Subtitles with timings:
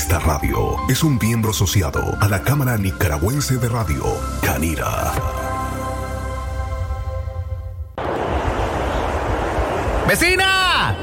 [0.00, 4.02] Esta radio es un miembro asociado a la Cámara Nicaragüense de Radio,
[4.42, 5.12] Canira.
[10.08, 10.96] ¡Vecina!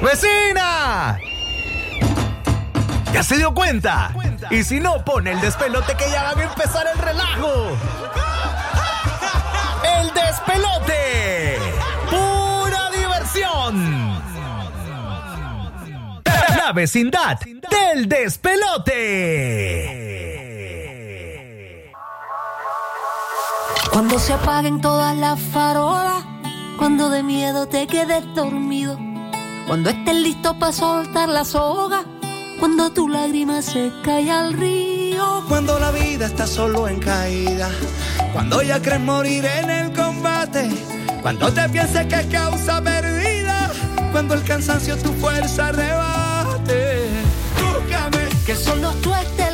[0.00, 1.18] ¡Vecina!
[3.12, 4.14] ¿Ya se dio cuenta?
[4.48, 7.76] Y si no, pone el despelote que ya van a empezar el relajo.
[9.98, 11.58] ¡El despelote!
[12.08, 14.17] ¡Pura diversión!
[16.68, 18.92] La vecindad del despelote.
[23.90, 26.22] Cuando se apaguen todas las farolas,
[26.76, 28.98] cuando de miedo te quedes dormido,
[29.66, 32.04] cuando estés listo para soltar la soga,
[32.60, 37.70] cuando tu lágrima se cae al río, Cuando la vida está solo en caída,
[38.34, 40.68] cuando ya crees morir en el combate,
[41.22, 43.70] cuando te pienses que es causa perdida,
[44.12, 46.17] cuando el cansancio tu fuerza rebate.
[48.48, 49.47] Que solo tú estés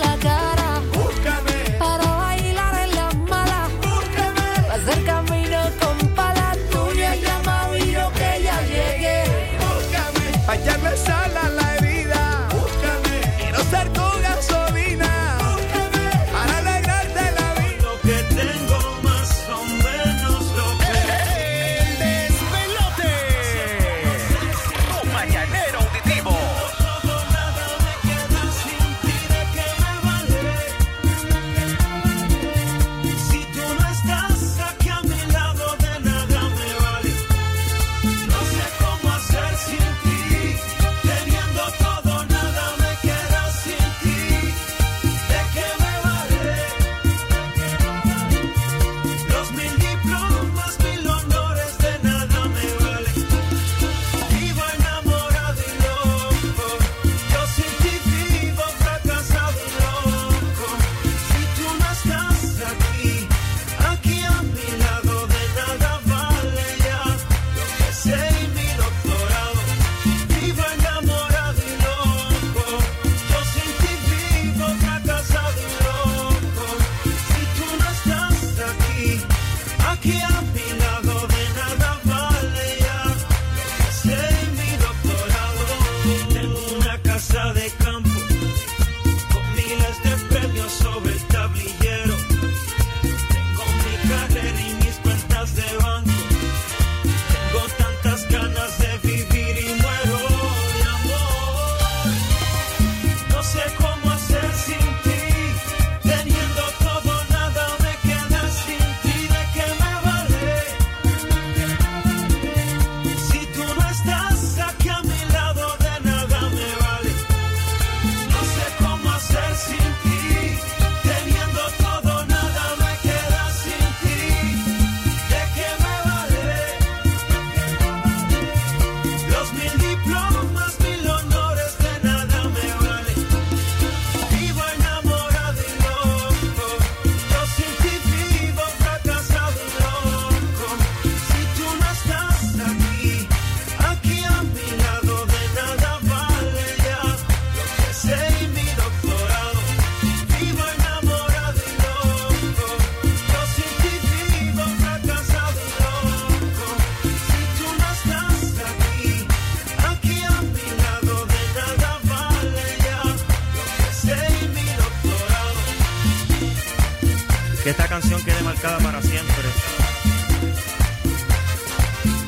[167.65, 169.49] Que esta canción quede marcada para siempre.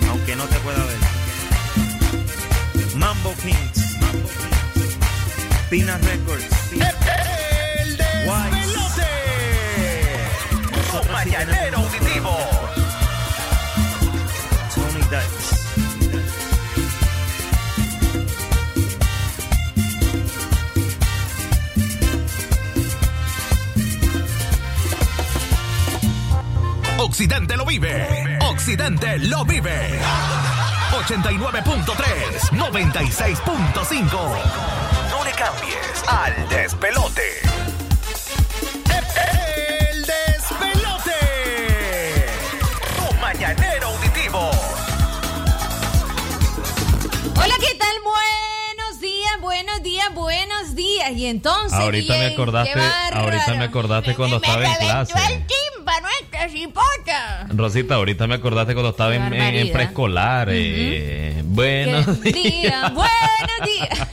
[0.09, 0.97] Aunque no te pueda ver.
[2.97, 3.99] Mambo Kings.
[5.69, 6.47] Pina Records.
[6.73, 9.05] El despelote.
[10.91, 12.56] Tu mañanero auditivo.
[27.17, 28.39] Occidente lo vive.
[28.43, 29.99] Occidente lo vive.
[30.93, 34.05] 89.3, 96.5.
[35.09, 37.23] No le cambies al despelote.
[38.85, 41.21] El despelote.
[42.99, 44.51] Tu mañanero auditivo.
[47.35, 47.97] Hola, ¿qué tal?
[48.05, 51.13] Buenos días, buenos días, buenos días.
[51.13, 51.79] Y entonces.
[51.79, 52.79] Ahorita me acordaste,
[53.15, 55.47] ahorita me acordaste cuando Me estaba en clase.
[57.59, 64.09] Rosita, ahorita me acordaste cuando estaba en, en- preescolar, eh, Buenos Qué día, buenos días.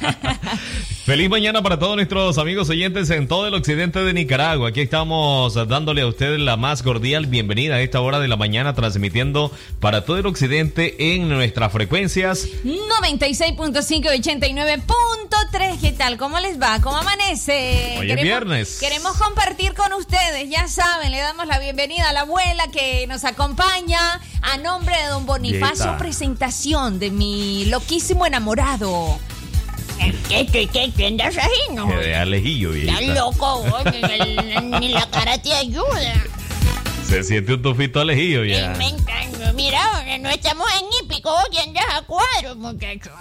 [1.06, 4.70] Feliz mañana para todos nuestros amigos oyentes en todo el occidente de Nicaragua.
[4.70, 8.74] Aquí estamos dándole a ustedes la más cordial bienvenida a esta hora de la mañana,
[8.74, 9.52] transmitiendo
[9.82, 12.48] para todo el occidente en nuestras frecuencias.
[12.64, 15.82] 96.5 y 89.3.
[15.82, 16.16] ¿Qué tal?
[16.16, 16.80] ¿Cómo les va?
[16.80, 17.98] ¿Cómo amanece?
[18.00, 18.78] Hoy es viernes.
[18.80, 20.50] Queremos compartir con ustedes.
[20.50, 25.08] Ya saben, le damos la bienvenida a la abuela que nos acompaña a nombre de
[25.08, 25.84] don Bonifacio.
[25.84, 25.98] Yeta.
[25.98, 29.20] Presentación de mi loquísimo enamorado.
[30.28, 31.88] ¿Qué, qué, qué, qué andas ahí, no?
[31.88, 33.20] Que de alejillo, Estás viejita.
[33.20, 36.14] loco, vos, ni, ni la cara te ayuda.
[37.08, 38.74] Se siente un tufito alejillo ya.
[38.78, 39.54] Me encanta.
[39.54, 43.12] Mira, no estamos en hípico, que andas a cuadro, muchacho.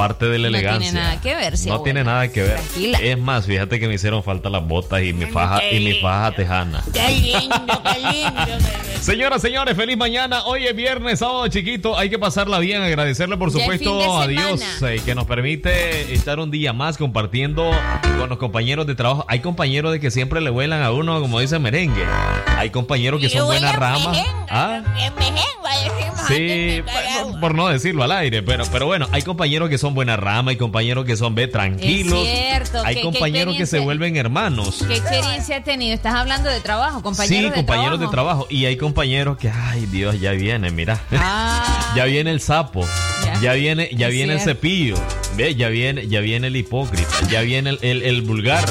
[0.00, 0.92] Parte de la No tiene elegancia.
[1.02, 1.84] nada que ver, sí, No abuela.
[1.84, 2.54] tiene nada que ver.
[2.60, 2.98] Tranquila.
[3.02, 6.32] Es más, fíjate que me hicieron falta las botas y mi faja y mi faja
[6.32, 6.82] tejana.
[6.90, 8.66] Qué lindo, qué lindo.
[9.00, 10.42] Señoras, señores, feliz mañana.
[10.44, 11.98] Hoy es viernes, sábado chiquito.
[11.98, 16.50] Hay que pasarla bien, agradecerle por supuesto a Dios eh, que nos permite estar un
[16.50, 17.70] día más compartiendo
[18.18, 19.26] con los compañeros de trabajo.
[19.28, 22.04] Hay compañeros de que siempre le vuelan a uno, como dice merengue.
[22.56, 24.08] Hay compañeros que son huele buenas a ramas.
[24.16, 24.82] mejenga, ¿Ah?
[26.28, 27.40] Sí, Nicaragua.
[27.40, 30.56] por no decirlo al aire, pero, pero bueno, hay compañeros que son buena rama, hay
[30.56, 34.84] compañeros que son ve tranquilos, Es cierto, hay ¿qué- qué compañeros que se vuelven hermanos.
[34.86, 35.94] ¿Qué experiencia ha tenido?
[35.94, 38.10] ¿Estás hablando de trabajo, compañeros Sí, de compañeros trabajo?
[38.10, 38.46] de trabajo.
[38.50, 41.00] Y hay compañeros que, ay Dios, ya viene, mira.
[41.12, 41.92] Ah.
[41.96, 42.86] ya viene el sapo.
[43.24, 43.40] Ya.
[43.40, 44.96] Ya, viene, ya Es viene el cepillo.
[45.36, 47.08] Ve, ya viene, ya viene el hipócrita.
[47.30, 48.64] Ya viene el, el- el vulgar.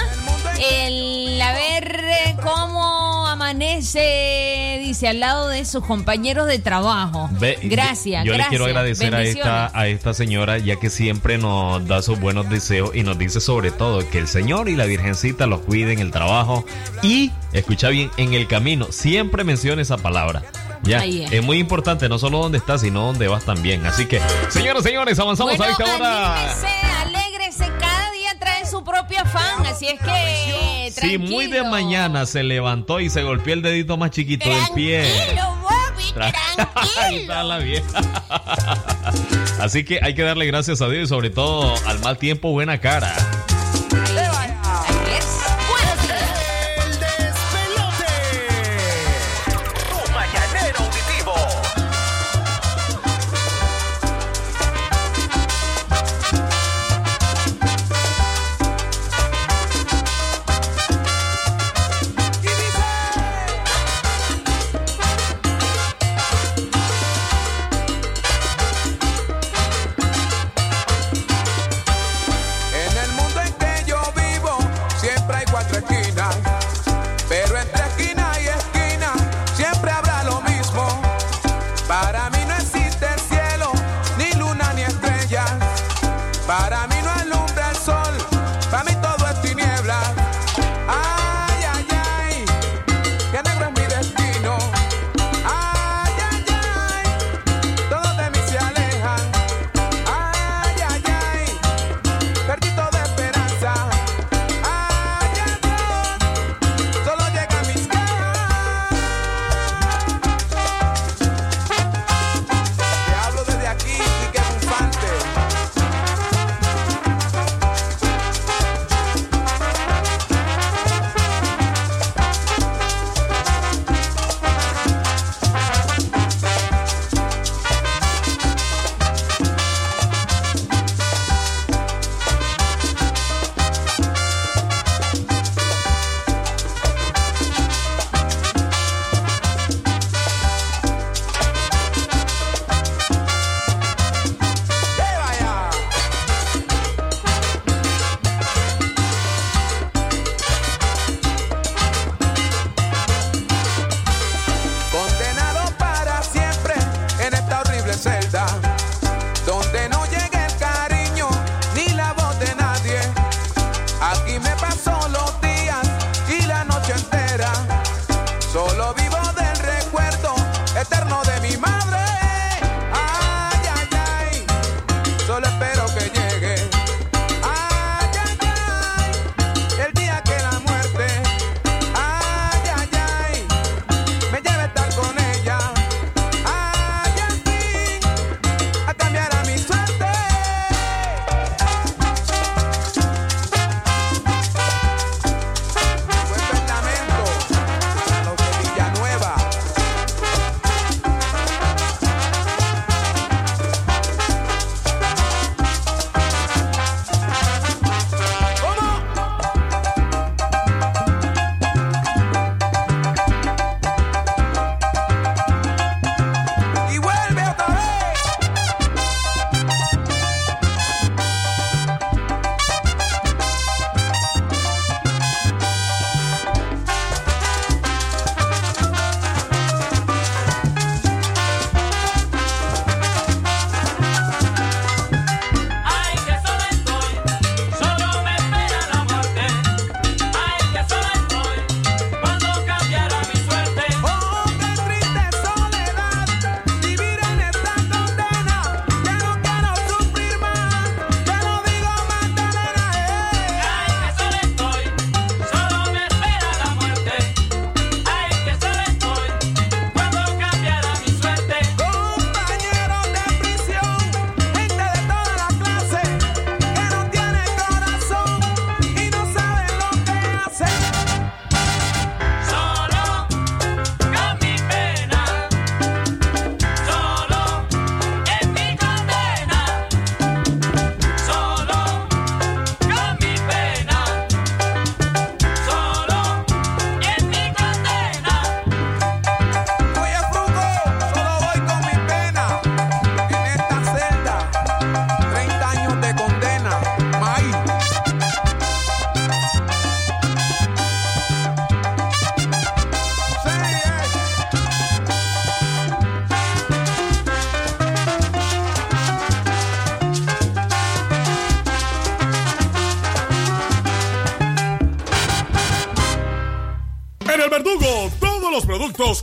[0.70, 7.30] El a ver eh, cómo amanece, dice, al lado de sus compañeros de trabajo.
[7.62, 8.24] Gracias.
[8.24, 12.02] Yo, yo le quiero agradecer a esta, a esta señora, ya que siempre nos da
[12.02, 15.60] sus buenos deseos y nos dice sobre todo que el Señor y la Virgencita los
[15.60, 16.64] cuiden en el trabajo
[17.02, 18.86] y, escucha bien, en el camino.
[18.90, 20.42] Siempre menciona esa palabra.
[20.82, 21.32] Ya, Ahí es.
[21.32, 21.42] es.
[21.42, 23.84] muy importante, no solo dónde estás, sino dónde vas también.
[23.86, 26.36] Así que, señoras, señores, avanzamos Bueno, a esta hora.
[26.36, 26.66] anímese,
[27.02, 32.42] alégrese, cada día trae su propio afán, así es que Si muy de mañana se
[32.42, 35.04] levantó y se golpeó el dedito más chiquito del pie.
[35.34, 36.32] Tranquilo, Bobby,
[37.00, 38.00] Ahí está la vieja.
[39.60, 42.80] Así que hay que darle gracias a Dios y sobre todo al mal tiempo buena
[42.80, 43.14] cara.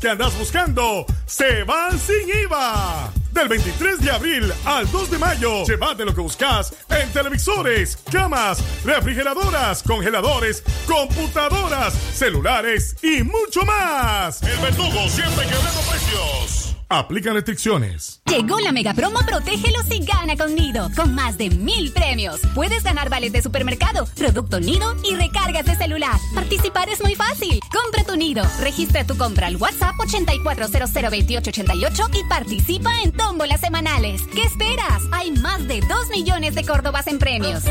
[0.08, 3.12] Que andas buscando se van sin IVA.
[3.34, 8.64] Del 23 de abril al 2 de mayo, llévate lo que buscas en televisores, camas,
[8.86, 14.42] refrigeradoras, congeladores, computadoras, celulares y mucho más.
[14.44, 16.76] El verdugo siempre quebrando precios.
[16.88, 18.22] Aplican restricciones.
[18.30, 22.42] Llegó la mega promo Protégelos y gana con Nido, con más de mil premios.
[22.54, 26.20] Puedes ganar vales de supermercado, producto Nido y recargas de celular.
[26.36, 27.60] Participar es muy fácil.
[27.72, 34.22] Compra tu Nido, registra tu compra al WhatsApp 84002888 y participa en tómbolas semanales.
[34.34, 35.02] ¿Qué esperas?
[35.14, 37.64] Hay más de 2 millones de Córdobas en premios.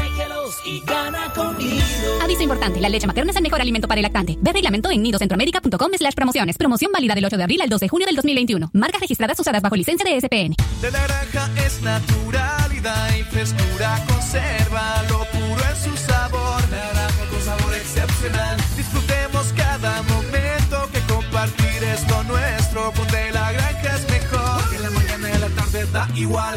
[0.64, 2.22] y gana con Nido.
[2.22, 4.36] Aviso importante, la leche materna es el mejor alimento para el lactante.
[4.40, 6.56] Ve reglamento en nidocentroamérica.com slash promociones.
[6.56, 8.70] Promoción válida del 8 de abril al 2 de junio del 2021.
[8.72, 10.12] Marcas registradas usadas bajo licencia de
[10.46, 10.54] SPN.
[10.80, 16.60] De naranja es naturalidad y frescura conserva lo puro en su sabor.
[16.70, 18.56] Naranja con sabor excepcional.
[18.76, 22.92] Disfrutemos cada momento que compartir es nuestro.
[22.92, 24.62] Ponte la granja es mejor.
[24.74, 26.56] En la mañana y la tarde da igual.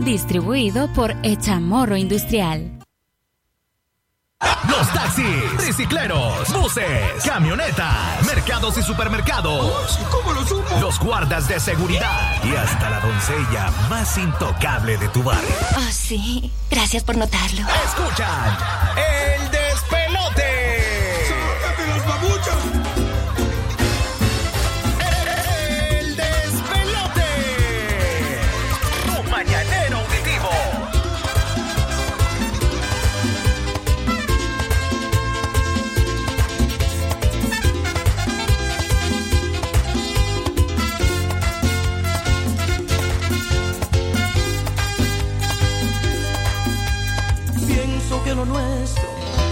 [0.00, 2.78] Distribuido por Echamorro Industrial.
[4.68, 9.98] Los taxis, tricicleros, buses, camionetas, mercados y supermercados.
[10.10, 10.80] ¿Cómo lo supo?
[10.80, 15.50] Los guardas de seguridad y hasta la doncella más intocable de tu barrio.
[15.76, 16.50] Oh, sí.
[16.70, 17.66] Gracias por notarlo.
[17.84, 18.56] Escuchan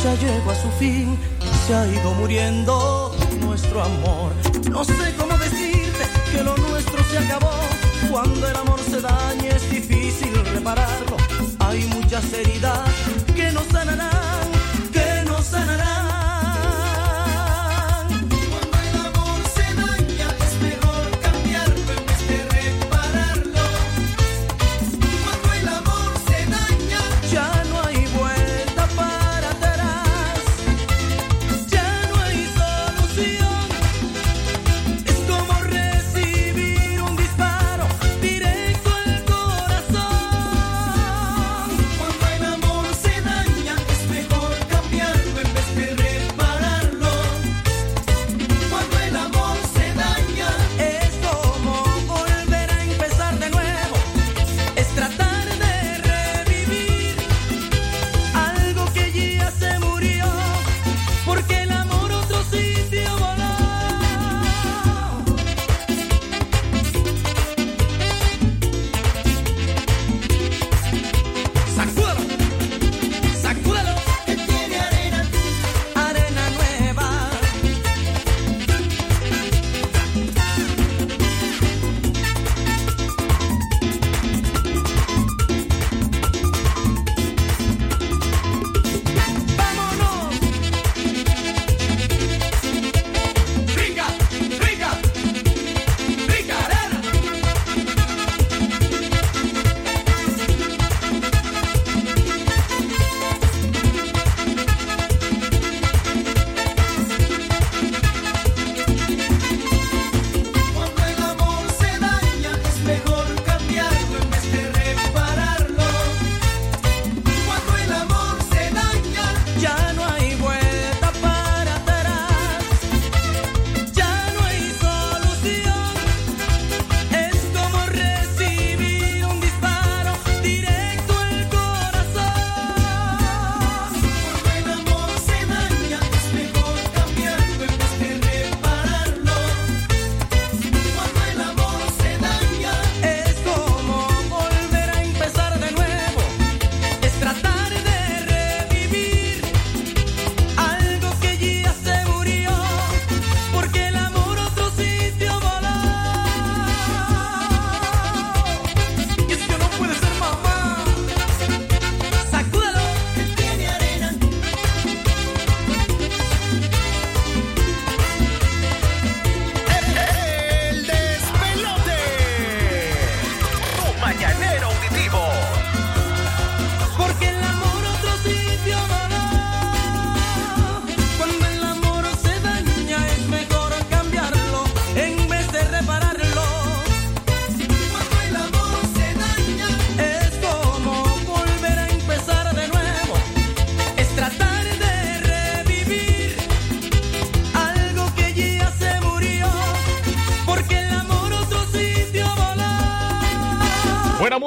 [0.03, 1.19] ya llegó a su fin,
[1.67, 4.33] se ha ido muriendo nuestro amor.
[4.71, 7.51] No sé cómo decirte que lo nuestro se acabó.
[8.11, 11.17] Cuando el amor se daña es difícil repararlo.
[11.61, 12.89] Hay muchas heridas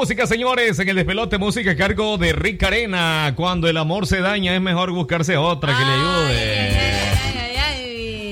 [0.01, 0.79] música, señores.
[0.79, 3.33] En el despelote, música a cargo de Rick Arena.
[3.35, 6.71] Cuando el amor se daña, es mejor buscarse otra que le ayude.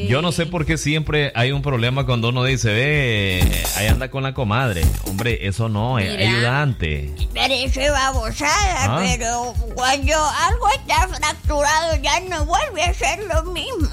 [0.08, 4.10] Yo no sé por qué siempre hay un problema cuando uno dice, ve, ahí anda
[4.10, 4.82] con la comadre.
[5.05, 7.13] Hombre, eso no, es ayudante.
[7.36, 8.99] Parece babosada, Ah.
[9.03, 13.89] pero cuando algo está fracturado ya no vuelve a ser lo mismo.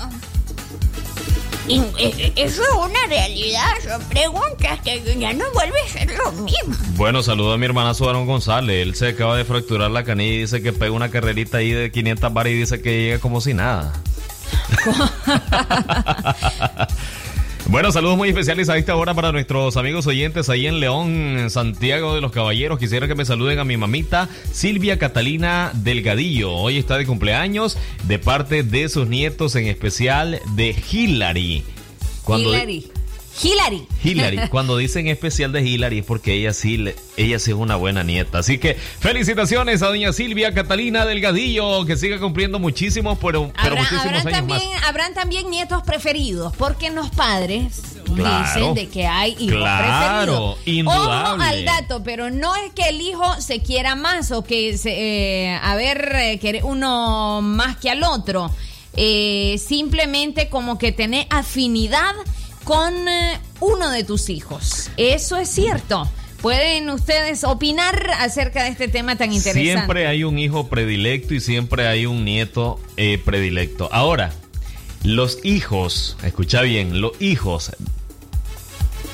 [1.68, 6.32] Y, eh, eso es una realidad, son preguntas que ya no vuelve a ser lo
[6.32, 6.74] mismo.
[6.96, 8.82] Bueno, saludo a mi hermanazo Aaron González.
[8.82, 11.90] Él se acaba de fracturar la canilla y dice que pega una carrerita ahí de
[11.90, 13.92] 500 bares y dice que llega como si nada.
[17.68, 21.50] Bueno, saludos muy especiales a esta hora para nuestros amigos oyentes ahí en León, en
[21.50, 22.78] Santiago de los Caballeros.
[22.78, 26.52] Quisiera que me saluden a mi mamita Silvia Catalina Delgadillo.
[26.52, 31.64] Hoy está de cumpleaños de parte de sus nietos, en especial de Hillary.
[32.22, 32.86] Cuando Hillary.
[33.42, 33.86] Hillary.
[34.02, 36.84] Hillary, cuando dicen especial de Hillary es porque ella sí,
[37.16, 38.38] ella sí es una buena nieta.
[38.38, 43.80] Así que felicitaciones a doña Silvia Catalina Delgadillo, que siga cumpliendo muchísimos, pero, pero Habrá-
[43.82, 44.82] muchísimos habrán, años también, más.
[44.88, 47.80] habrán también nietos preferidos, porque los padres
[48.14, 48.44] Claro.
[48.44, 50.58] dicen de que hay hijos Claro, preferidos.
[50.78, 51.34] indudable.
[51.34, 54.92] Ojo al dato, pero no es que el hijo se quiera más o que se,
[55.48, 58.50] eh, a ver, eh, uno más que al otro.
[58.98, 62.14] Eh, simplemente como que tener afinidad
[62.66, 64.90] con eh, uno de tus hijos.
[64.96, 66.10] Eso es cierto.
[66.42, 69.72] Pueden ustedes opinar acerca de este tema tan interesante.
[69.72, 73.88] Siempre hay un hijo predilecto y siempre hay un nieto eh, predilecto.
[73.92, 74.32] Ahora,
[75.04, 77.70] los hijos, escucha bien, los hijos,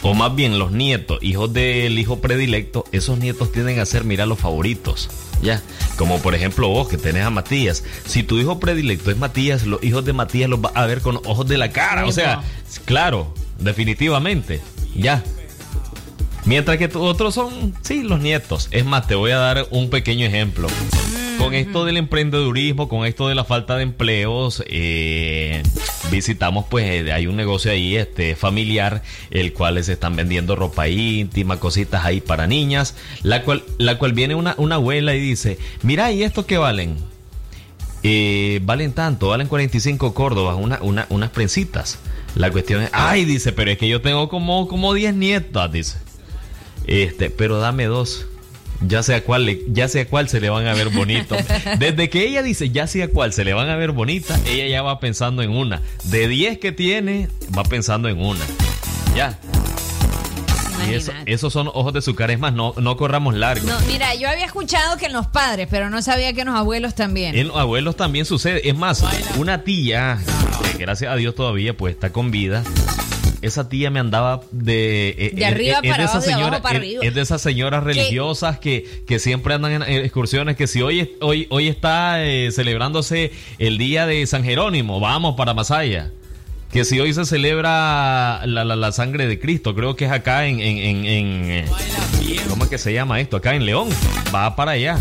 [0.00, 4.24] o más bien los nietos, hijos del hijo predilecto, esos nietos tienden a ser, mira,
[4.24, 5.10] los favoritos.
[5.42, 5.60] Ya,
[5.96, 7.84] como por ejemplo vos que tenés a Matías.
[8.06, 11.16] Si tu hijo predilecto es Matías, los hijos de Matías los vas a ver con
[11.16, 12.06] ojos de la cara.
[12.06, 12.42] O sea,
[12.86, 14.60] claro, definitivamente.
[14.94, 15.22] Ya.
[16.44, 18.68] Mientras que otros son, sí, los nietos.
[18.72, 20.66] Es más, te voy a dar un pequeño ejemplo.
[21.38, 25.62] Con esto del emprendedurismo, con esto de la falta de empleos, eh,
[26.10, 30.88] visitamos, pues, eh, hay un negocio ahí, este, familiar, el cual se están vendiendo ropa
[30.88, 35.58] íntima, cositas ahí para niñas, la cual, la cual viene una, una abuela y dice,
[35.82, 36.96] mira, ¿y esto qué valen?
[38.04, 41.98] Eh, valen tanto, valen 45 córdobas, una, una- unas prensitas.
[42.34, 45.98] La cuestión es, ay, dice, pero es que yo tengo como, como 10 nietas, dice.
[46.86, 48.26] Este, pero dame dos.
[48.84, 51.38] Ya sea cuál, le- ya sea cuál se le van a ver bonitos.
[51.78, 54.82] Desde que ella dice ya sea cuál se le van a ver bonitas, ella ya
[54.82, 55.82] va pensando en una.
[56.04, 58.40] De 10 que tiene, va pensando en una.
[59.14, 59.38] Ya.
[60.90, 62.32] Y eso- esos son ojos de su cara.
[62.32, 63.66] Es más, no, no corramos largo.
[63.66, 66.56] No, mira, yo había escuchado que en los padres, pero no sabía que en los
[66.56, 67.34] abuelos también.
[67.36, 68.68] En los abuelos también sucede.
[68.68, 69.04] Es más,
[69.36, 70.18] una tía,
[70.72, 72.62] que gracias a Dios todavía pues está con vida.
[73.40, 75.08] Esa tía me andaba de...
[75.18, 77.04] eh, De eh, arriba eh, es para de abajo, de abajo señoras- para arriba.
[77.04, 80.56] Es de esas señoras religiosas que, que siempre andan en excursiones.
[80.56, 85.54] Que si hoy, hoy, hoy está eh, celebrándose el día de San Jerónimo, vamos para
[85.54, 86.12] Masaya.
[86.72, 90.46] Que si hoy se celebra la, la- la sangre de Cristo, creo que es acá
[90.46, 90.58] en...
[90.60, 91.66] en, en- en, eh,
[92.48, 93.36] ¿Cómo es que se llama esto?
[93.36, 93.90] Acá en León.
[94.34, 94.98] Va para allá.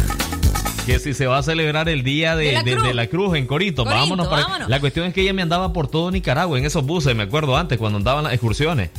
[0.85, 2.87] Que si se va a celebrar el día de, De la de- Cruz.
[2.87, 4.69] de la Cruz en Corito, Corito, vámonos para vámonos.
[4.69, 7.55] La cuestión es que ella me andaba por todo Nicaragua en esos buses, me acuerdo
[7.55, 8.89] antes cuando andaban las excursiones.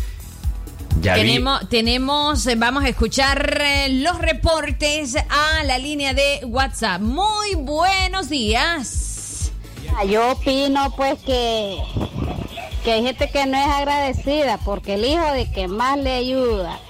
[1.02, 6.40] Ya vi- tenemos, tenemos, eh, vamos a escuchar eh, los reportes a la línea de
[6.46, 7.02] WhatsApp.
[7.02, 9.50] Muy buenos días.
[9.94, 11.76] Ah, Yo opino pues que,
[12.84, 16.80] que hay gente que no es agradecida porque el hijo de que más le ayuda,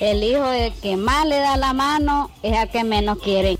[0.00, 3.58] el hijo de que más le da la mano es al que menos quieren.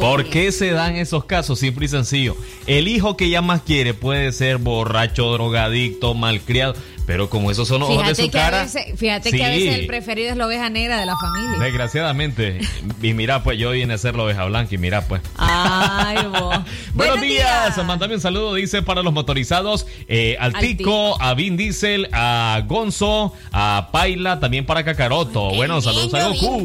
[0.00, 1.60] ¿Por qué se dan esos casos?
[1.60, 2.36] Simple y sencillo.
[2.66, 6.74] El hijo que ella más quiere puede ser borracho, drogadicto, malcriado,
[7.06, 8.62] pero como esos son los ojos de Fíjate, su que a, cara.
[8.64, 11.58] veces, fíjate sí, que a veces el preferido es la oveja negra de la familia.
[11.58, 12.60] Desgraciadamente.
[13.02, 15.22] Y mira, pues yo vine a ser la oveja blanca y mira, pues.
[15.36, 16.56] Ay, vos.
[16.94, 17.76] Buenos días.
[17.84, 19.86] Mándame un saludo, dice, para los motorizados.
[20.08, 25.50] eh, al Al Tico, a Vin Diesel, a Gonzo, a Paila, también para Cacaroto.
[25.54, 26.64] Bueno, saludos a Goku.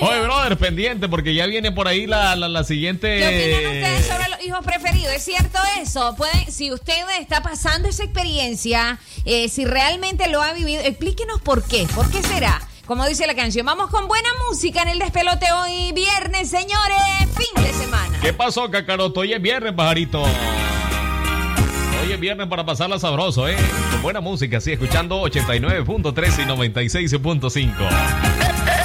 [0.00, 3.18] Oye, brother, pendiente, porque ya viene por ahí la, la, la siguiente.
[3.18, 5.12] ¿Qué opinan ustedes sobre los hijos preferidos?
[5.14, 6.14] ¿Es cierto eso?
[6.16, 11.64] Pueden, si usted está pasando esa experiencia, eh, si realmente lo ha vivido, explíquenos por
[11.64, 11.86] qué.
[11.94, 12.60] ¿Por qué será?
[12.84, 16.98] Como dice la canción, vamos con buena música en el despelote hoy viernes, señores,
[17.34, 18.18] fin de semana.
[18.20, 19.20] ¿Qué pasó, Cacaroto?
[19.20, 20.22] Hoy es viernes, pajarito.
[20.22, 23.56] Hoy es viernes para pasarla sabroso, ¿eh?
[23.92, 28.75] Con buena música, sí, escuchando 89.3 y 96.5.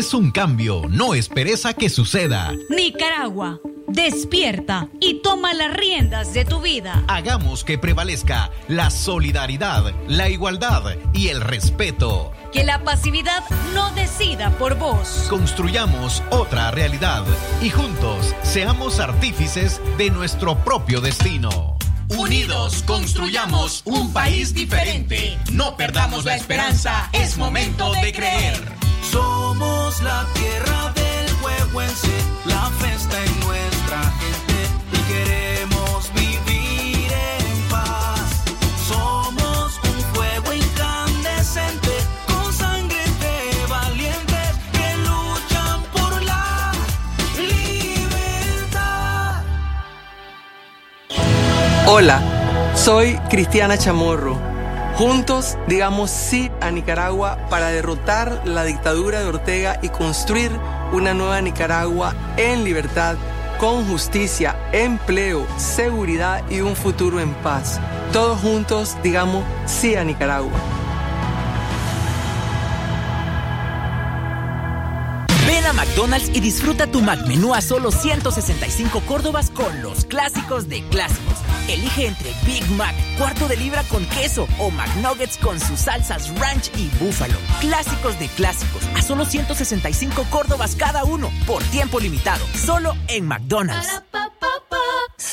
[0.00, 2.54] Querés un cambio, no esperes a que suceda.
[2.70, 7.04] Nicaragua, despierta y toma las riendas de tu vida.
[7.06, 12.32] Hagamos que prevalezca la solidaridad, la igualdad y el respeto.
[12.50, 15.26] Que la pasividad no decida por vos.
[15.28, 17.26] Construyamos otra realidad
[17.60, 21.76] y juntos seamos artífices de nuestro propio destino.
[22.08, 25.36] Unidos construyamos un país diferente.
[25.52, 28.80] No perdamos la esperanza, es momento de creer.
[29.98, 32.08] La tierra del huehuense,
[32.46, 34.54] la festa en nuestra gente
[34.92, 38.30] y queremos vivir en paz.
[38.88, 41.90] Somos un fuego incandescente
[42.26, 46.72] con sangre de valientes que luchan por la
[47.36, 49.42] libertad.
[51.86, 52.22] Hola,
[52.74, 54.38] soy Cristiana Chamorro.
[54.96, 60.50] Juntos digamos sí Nicaragua para derrotar la dictadura de Ortega y construir
[60.92, 63.16] una nueva Nicaragua en libertad,
[63.58, 67.80] con justicia, empleo, seguridad y un futuro en paz.
[68.12, 70.79] Todos juntos digamos sí a Nicaragua.
[75.50, 80.80] Ven a McDonald's y disfruta tu McMenú a solo 165 córdobas con los clásicos de
[80.90, 81.38] clásicos.
[81.68, 86.70] Elige entre Big Mac, cuarto de libra con queso o McNuggets con sus salsas ranch
[86.76, 87.34] y búfalo.
[87.60, 92.46] Clásicos de clásicos a solo 165 córdobas cada uno por tiempo limitado.
[92.54, 94.04] Solo en McDonald's.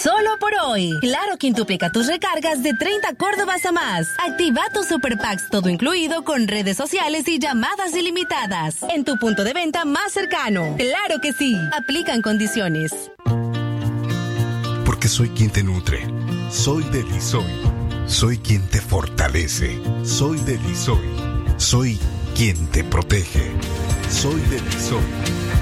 [0.07, 0.97] Solo por hoy.
[1.01, 4.07] Claro quintuplica tus recargas de 30 Córdobas a más.
[4.25, 8.83] Activa tu Super Packs todo incluido con redes sociales y llamadas ilimitadas.
[8.83, 10.77] En tu punto de venta más cercano.
[10.77, 11.57] Claro que sí.
[11.77, 12.93] Aplican condiciones.
[14.85, 16.07] Porque soy quien te nutre.
[16.49, 17.51] Soy Delisoy.
[18.05, 19.77] Soy quien te fortalece.
[20.05, 21.05] Soy Delisoy.
[21.57, 21.99] Soy
[22.33, 23.51] quien te protege.
[24.09, 25.03] Soy Delisoy.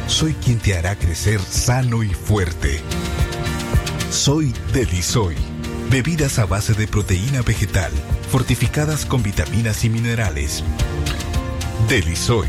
[0.06, 2.80] Soy quien te hará crecer sano y fuerte.
[4.16, 5.36] Soy Delisoy.
[5.92, 7.92] Bebidas a base de proteína vegetal,
[8.32, 10.64] fortificadas con vitaminas y minerales.
[11.90, 12.48] Delisoy.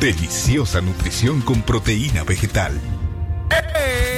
[0.00, 2.78] Deliciosa nutrición con proteína vegetal.
[3.50, 4.17] El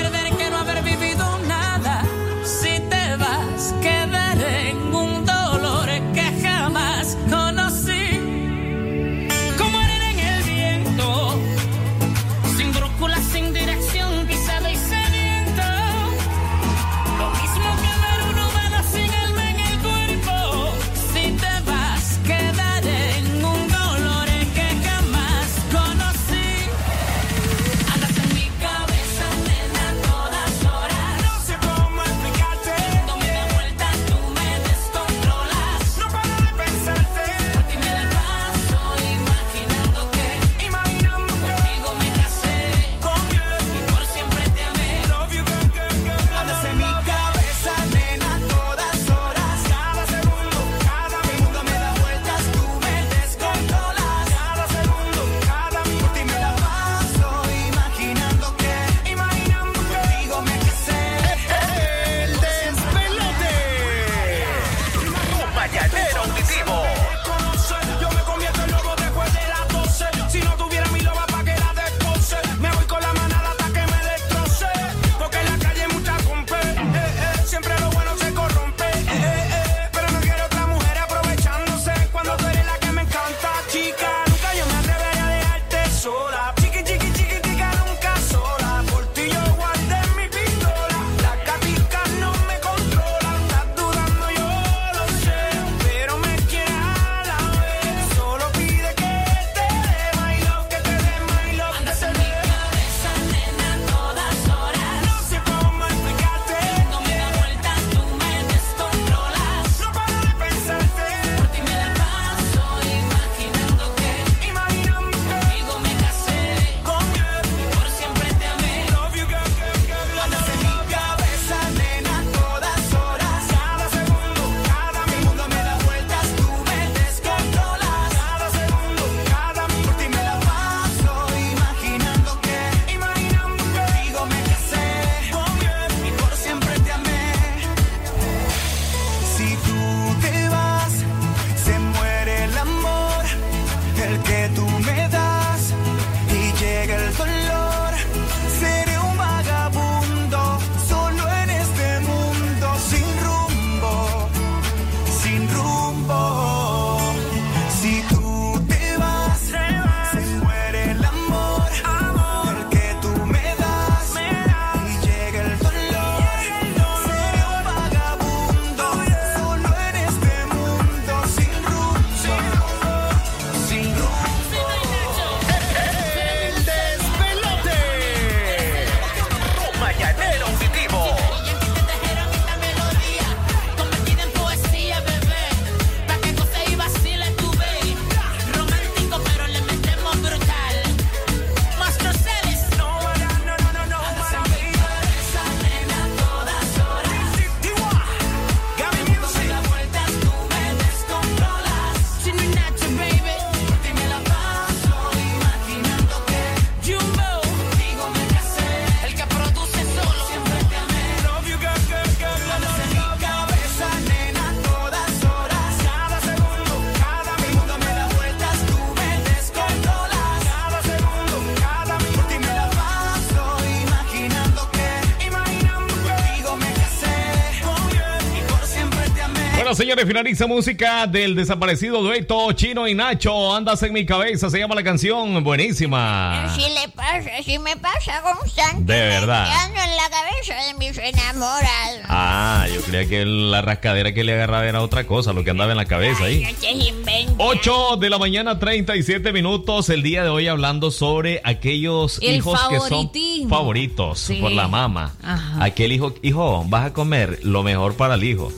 [229.81, 233.55] señores, finaliza música del desaparecido dueto Chino y Nacho.
[233.55, 235.43] Andas en mi cabeza, se llama la canción.
[235.43, 236.53] Buenísima.
[236.55, 238.93] Si le pasa, si me pasa constante.
[238.93, 239.47] De verdad.
[239.65, 242.01] Ando en la cabeza de mis enamorados.
[242.07, 245.71] Ah, yo creía que la rascadera que le agarraba era otra cosa, lo que andaba
[245.71, 246.43] en la cabeza ahí.
[246.43, 247.35] No te inventes.
[247.39, 249.89] 8 de la mañana, 37 minutos.
[249.89, 253.09] El día de hoy hablando sobre aquellos El hijos que son
[253.49, 254.35] favoritos Sí.
[254.35, 255.15] por la mamá.
[255.59, 258.51] Aquel hijo, hijo, vas a comer lo mejor para el hijo.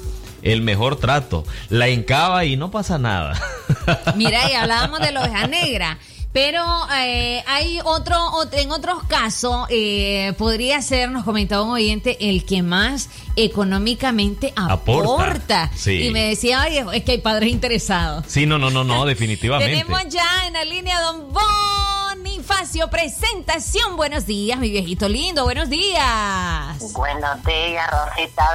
[0.43, 1.45] El mejor trato.
[1.69, 3.41] La encaba y no pasa nada.
[4.15, 5.97] Mira, y hablábamos de la oveja negra.
[6.33, 6.63] Pero
[6.97, 12.43] eh, hay otro, ot- en otros casos, eh, podría ser, nos comentaba un oyente, el
[12.43, 15.03] que más económicamente aporta.
[15.13, 16.07] Aporta, sí.
[16.07, 18.25] Y me decía, oye, es que hay padres interesados.
[18.27, 19.73] Sí, no, no, no, no, definitivamente.
[19.83, 21.31] Tenemos ya en la línea don
[22.45, 23.95] Bonifacio, presentación.
[23.95, 26.77] Buenos días, mi viejito lindo, buenos días.
[26.91, 28.49] Buenos días, Rosita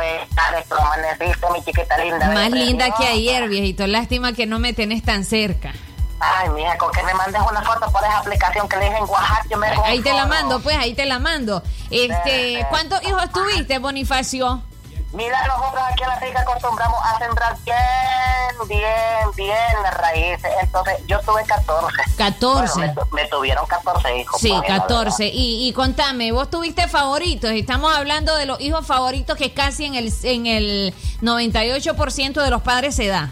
[0.68, 2.30] ¿cómo amaneciste, mi chiquita linda?
[2.32, 3.86] Más linda que ayer, viejito.
[3.86, 5.72] Lástima que no me tenés tan cerca.
[6.20, 9.04] Ay, mija, con que me mandes una foto por esa aplicación que le dije en
[9.04, 11.62] Oaxaca, yo me Ahí te la mando, pues, ahí te la mando.
[11.90, 12.66] Este.
[12.68, 14.64] ¿cuántos hijos tuviste, Bonifacio?
[15.12, 20.50] Mira, nosotros aquí en la finca acostumbramos a sembrar bien, bien, bien las raíces.
[20.60, 21.96] Entonces, yo tuve 14.
[22.18, 22.74] 14.
[22.74, 24.38] Bueno, me, me tuvieron 14 hijos.
[24.40, 25.26] Sí, pues, la 14.
[25.28, 27.50] Y, y contame, vos tuviste favoritos.
[27.52, 32.60] Estamos hablando de los hijos favoritos que casi en el, en el 98% de los
[32.60, 33.30] padres se da.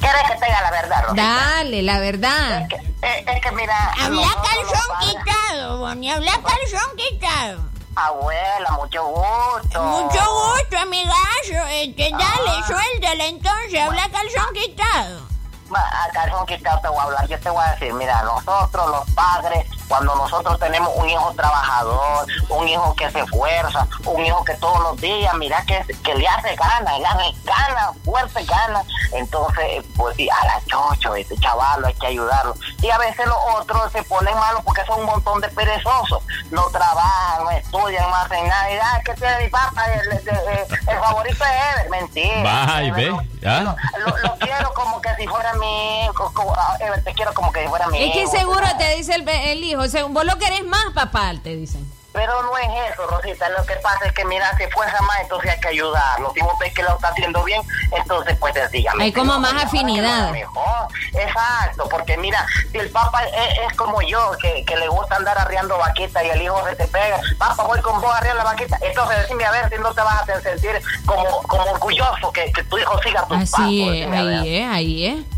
[0.00, 1.22] ¿Quieres que te diga la verdad, Rosita?
[1.22, 2.60] Dale, la verdad.
[2.62, 3.92] Es que, es, es que mira...
[3.98, 7.67] Habla calzón quitado, Bonnie, habla calzón quitado.
[8.06, 9.82] Abuela, mucho gusto.
[9.82, 11.66] Mucho gusto, amigazo.
[11.70, 12.64] Este, dale, Ah.
[12.66, 15.28] suéltala entonces, habla calzón quitado.
[15.74, 17.28] A calzón quitado te voy a hablar.
[17.28, 22.26] Yo te voy a decir, mira, nosotros los padres, cuando nosotros tenemos un hijo trabajador,
[22.48, 26.26] un hijo que se esfuerza, un hijo que todos los días, mira, que, que le
[26.28, 31.84] hace ganas, le hace ganas, fuerte ganas, entonces, pues sí, a la chocho, este chaval
[31.84, 32.54] hay que ayudarlo.
[32.82, 36.22] Y a veces los otros se ponen malos porque son un montón de perezosos.
[36.50, 38.70] No trabajan, no estudian, no hacen nada.
[38.70, 41.90] Y, ah, que tiene mi papá, el, el- el- el favorito es Ever.
[41.90, 42.42] Mentira.
[42.42, 43.16] Baja y ve.
[43.46, 43.74] ¿ah?
[43.98, 46.30] lo, lo quiero como que si fuera mi hijo.
[46.34, 48.94] como- ah, Ever, te quiero como que si fuera mi Es que hijo, seguro te
[48.96, 51.98] dice el, el hijo, vos lo querés más, papá, te dicen.
[52.18, 53.48] Pero no es eso, Rosita.
[53.50, 56.32] Lo que pasa es que, mira, se esfuerza más, entonces hay que ayudarlo.
[56.34, 57.62] Si ves que lo está haciendo bien,
[57.92, 59.04] entonces, pues, sencillamente.
[59.04, 60.32] Hay como más afinidad.
[60.32, 60.88] Mejor.
[61.12, 65.38] Exacto, porque mira, si el papá es, es como yo, que, que le gusta andar
[65.38, 68.44] arriando vaquita y el hijo se te pega, papá, voy con vos a arriar la
[68.44, 68.78] vaquita.
[68.80, 72.64] Entonces, decime a ver si no te vas a sentir como, como orgulloso que, que
[72.64, 73.60] tu hijo siga tus pasos.
[73.60, 75.37] Así es, ahí es, ahí es.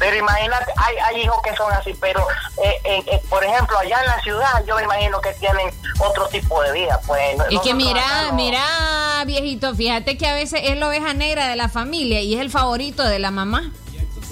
[0.00, 2.26] Pero imagínate, hay, hay hijos que son así, pero
[2.64, 6.26] eh, eh, eh, por ejemplo, allá en la ciudad yo me imagino que tienen otro
[6.28, 6.98] tipo de vida.
[7.06, 8.32] Pues, Es que mira, no.
[8.32, 8.64] mira,
[9.26, 12.50] viejito, fíjate que a veces es la oveja negra de la familia y es el
[12.50, 13.70] favorito de la mamá.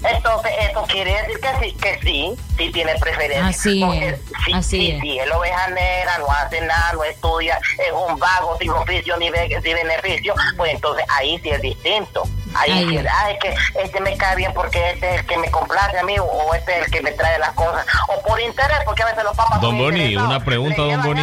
[0.05, 3.47] Entonces, eso quiere decir que sí, que sí, sí tiene preferencia.
[3.49, 5.01] Así Porque es, sí, así sí, es.
[5.01, 9.29] sí, el oveja negra no hace nada, no estudia, es un vago sin oficio ni,
[9.29, 12.23] be- ni beneficio, pues entonces ahí sí es distinto.
[12.59, 13.07] Ahí, es.
[13.07, 16.05] ah, es que este me cae bien porque este es el que me complace a
[16.05, 17.87] mí o este es el que me trae las cosas.
[18.09, 21.23] O por interés, porque a veces los papás Don son Boni, una pregunta, don Boni.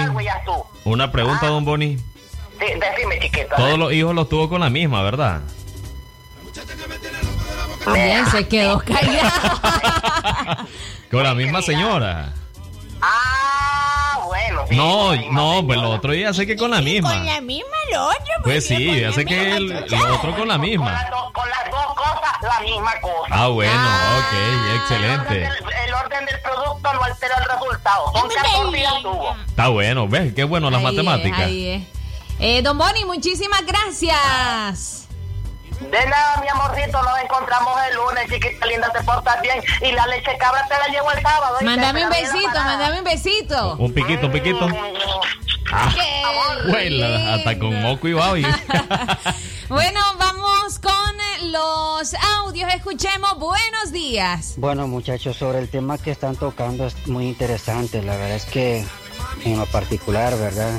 [0.85, 1.97] Una pregunta, don Boni.
[1.97, 3.55] Sí, decime, chiquito.
[3.55, 5.41] Todos los hijos los tuvo con la misma, ¿verdad?
[7.93, 9.29] Bien, se quedó callado.
[11.11, 12.33] Con la misma señora.
[13.01, 13.74] Ah,
[14.25, 14.61] bueno.
[14.69, 17.09] sí, No, con la no, pues lo otro ya sé que con la misma.
[17.11, 18.33] Con la misma lo otro.
[18.43, 20.91] Pues sí, con ya la sé que el, lo otro con la Con misma.
[20.91, 23.27] las, dos, con las dos cosas, la misma cosa.
[23.31, 24.19] Ah, bueno, Ah.
[24.19, 25.33] ok, El orden, excelente.
[25.33, 28.11] del, el orden del producto no altera el resultado.
[28.13, 29.35] Son 14 y ya tuvo.
[29.47, 30.33] Está bueno, ¿ves?
[30.33, 31.39] Qué bueno las Ahí es, matemáticas.
[31.39, 31.83] ahí es.
[32.39, 35.04] Eh, don Boni, muchísimas gracias.
[35.79, 39.61] De nada, mi amorcito, nos encontramos el lunes, chiquita linda, te portas bien.
[39.81, 41.57] Y la leche cabra te la llevo el sábado.
[41.61, 43.75] Mándame un besito, mándame un besito.
[43.77, 44.67] Un piquito, un piquito.
[45.71, 48.45] Ah, Qué huela, hasta con moco y babi.
[49.67, 52.71] Bueno, vamos con los audios.
[52.71, 53.37] Escuchemos.
[53.39, 54.53] Buenos días.
[54.57, 58.03] Bueno, muchachos, sobre el tema que están tocando es muy interesante.
[58.03, 58.85] La verdad es que
[59.43, 60.71] en lo particular, ¿verdad?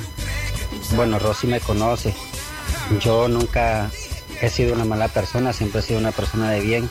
[0.93, 2.15] Bueno, Rosy me conoce.
[3.01, 3.91] Yo nunca
[4.41, 6.91] he sido una mala persona, siempre he sido una persona de bien.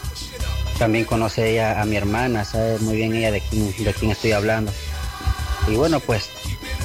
[0.78, 4.34] También conoce ella a mi hermana, sabe muy bien ella de quién, de quién estoy
[4.34, 4.72] hablando.
[5.68, 6.30] Y bueno, pues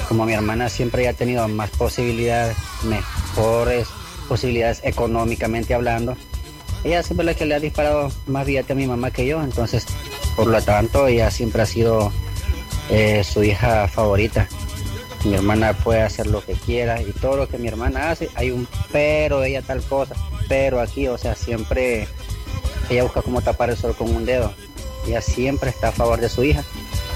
[0.07, 3.87] como mi hermana siempre ha tenido más posibilidades, mejores
[4.27, 6.15] posibilidades económicamente hablando,
[6.83, 9.43] ella siempre es la que le ha disparado más billete a mi mamá que yo,
[9.43, 9.85] entonces
[10.35, 12.11] por lo tanto ella siempre ha sido
[12.89, 14.47] eh, su hija favorita.
[15.23, 18.51] Mi hermana puede hacer lo que quiera y todo lo que mi hermana hace, hay
[18.51, 20.15] un pero de ella tal cosa,
[20.47, 22.07] pero aquí, o sea, siempre
[22.89, 24.53] ella busca cómo tapar el sol con un dedo.
[25.07, 26.63] Ella siempre está a favor de su hija.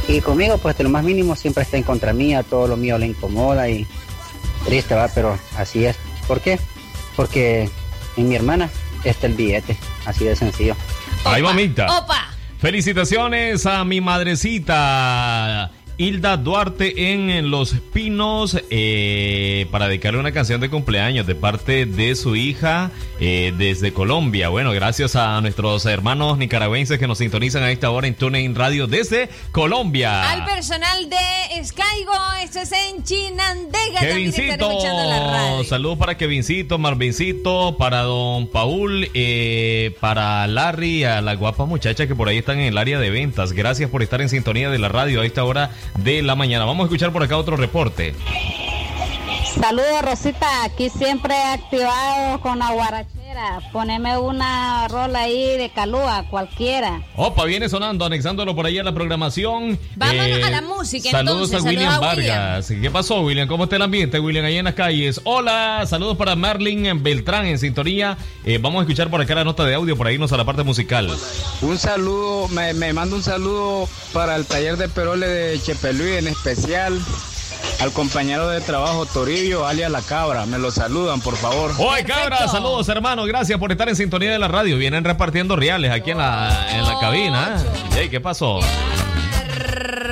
[0.08, 2.98] Y conmigo, pues de lo más mínimo, siempre está en contra mía, todo lo mío
[2.98, 3.88] le incomoda y
[4.66, 5.98] triste, va, pero así es.
[6.28, 6.60] ¿Por qué?
[7.16, 7.70] Porque
[8.18, 8.70] en mi hermana
[9.04, 10.76] está el billete, así de sencillo.
[11.26, 11.86] Ahí mamita.
[12.00, 12.30] Opa.
[12.60, 15.72] Felicitaciones a mi madrecita.
[15.98, 22.16] Hilda Duarte en Los Pinos eh, para dedicarle una canción de cumpleaños de parte de
[22.16, 22.92] su hija
[23.22, 24.50] eh, desde Colombia.
[24.50, 28.88] Bueno, gracias a nuestros hermanos nicaragüenses que nos sintonizan a esta hora en TuneIn Radio
[28.88, 30.32] desde Colombia.
[30.32, 34.02] Al personal de Skygo, esto es en Chinandega.
[34.02, 42.06] Kevincito, saludos para Kevincito, Marvincito, para don Paul, eh, para Larry, a la guapa muchacha
[42.06, 43.54] que por ahí están en el área de ventas.
[43.54, 46.66] Gracias por estar en sintonía de la radio a esta hora de la mañana.
[46.66, 48.16] Vamos a escuchar por acá otro reporte.
[49.60, 52.72] Saludos Rosita, aquí siempre activado con la
[53.72, 57.02] Poneme una rola ahí de calúa, cualquiera.
[57.16, 59.78] Opa, viene sonando, anexándolo por ahí a la programación.
[59.96, 61.62] Vámonos a la música, Saludos entonces.
[61.62, 62.36] a William Saludos a William.
[62.38, 62.74] Vargas.
[62.82, 63.48] ¿Qué pasó, William?
[63.48, 65.20] ¿Cómo está el ambiente, William, ahí en las calles?
[65.26, 68.18] Hola, saludos para Marlin Beltrán en sintonía.
[68.46, 70.46] Eh, vamos a escuchar por acá la nota de audio, por ahí irnos a la
[70.46, 71.10] parte musical.
[71.62, 76.28] Un saludo, me, me mando un saludo para el taller de Perole de Chepelui en
[76.28, 77.00] especial.
[77.80, 80.46] Al compañero de trabajo Toribio, alias La Cabra.
[80.46, 81.72] Me lo saludan, por favor.
[81.78, 83.26] Oye, cabra, saludos, hermano.
[83.26, 84.78] Gracias por estar en sintonía de la radio.
[84.78, 87.64] Vienen repartiendo reales aquí en la, en la cabina.
[87.96, 88.00] ¿eh?
[88.02, 88.60] Ey, ¿Qué pasó?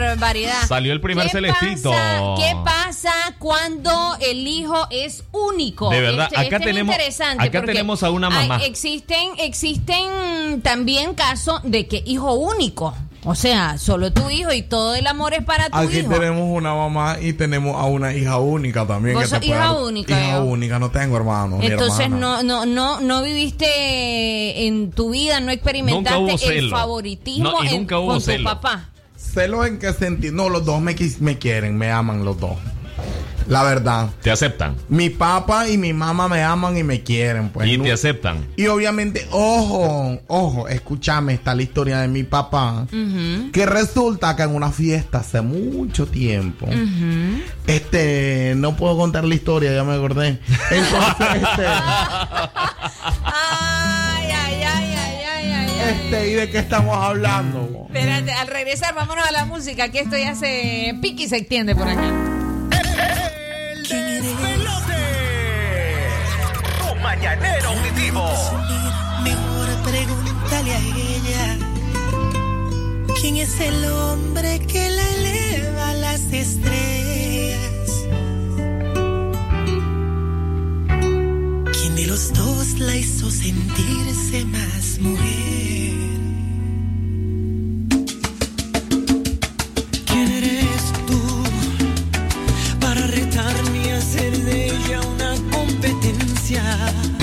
[0.05, 0.67] Barbaridad.
[0.67, 1.89] Salió el primer ¿Qué celestito.
[1.91, 5.89] pasa- ¿Qué pasa cuando el hijo es único?
[5.89, 8.57] De verdad, Este- acá este es tenemos- interesante acá tenemos a una mamá.
[8.57, 12.93] hay- existen, existen también casos de que hijo único.
[13.25, 16.09] O sea, solo tu hijo y todo el amor es para tu Aquí hijo.
[16.09, 19.15] tenemos una mamá y tenemos a una hija única también.
[19.15, 20.43] Vos que te puede hija única, Hija yo.
[20.43, 21.59] única, no tengo hermano.
[21.61, 26.75] Entonces no, no, no, no viviste en tu vida, no experimentaste Nunca hubo el celo.
[26.75, 28.37] favoritismo No, y en- nunca hubo con celo.
[28.39, 28.89] tu papá.
[29.15, 30.33] ¿Celos en qué sentido?
[30.33, 32.57] No, los dos me, quis- me quieren, me aman los dos.
[33.47, 34.09] La verdad.
[34.21, 34.75] ¿Te aceptan?
[34.89, 37.49] Mi papá y mi mamá me aman y me quieren.
[37.49, 38.45] Pues, y No- te aceptan.
[38.55, 42.85] Y obviamente, ojo, ojo, escúchame, está la historia de mi papá.
[43.51, 46.67] Que resulta que en una fiesta hace mucho tiempo,
[47.67, 50.39] este, no puedo contar la historia, ya me acordé.
[50.71, 51.65] Entonces, este,
[53.25, 55.79] Ay, ay, ay, ay, ay, ay.
[55.89, 57.87] este, ¿y de qué estamos hablando?
[57.87, 61.75] Espérate, al regresar, vámonos a la música, que esto ya se pique y se extiende
[61.75, 62.11] por acá.
[66.79, 68.23] Tu mañanero auditivo.
[69.23, 71.57] Mejor pregúntale a ella.
[73.19, 77.89] ¿Quién es el hombre que la eleva a las estrellas?
[81.71, 85.93] ¿Quién de los dos la hizo sentirse más mujer?
[90.05, 90.62] ¿Quién eres
[93.35, 97.22] para retarme a hacer de ella una competencia?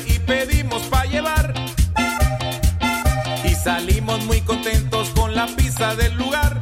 [0.06, 1.54] Y pedimos para llevar.
[3.44, 6.60] Y salimos muy contentos con la pizza del lugar.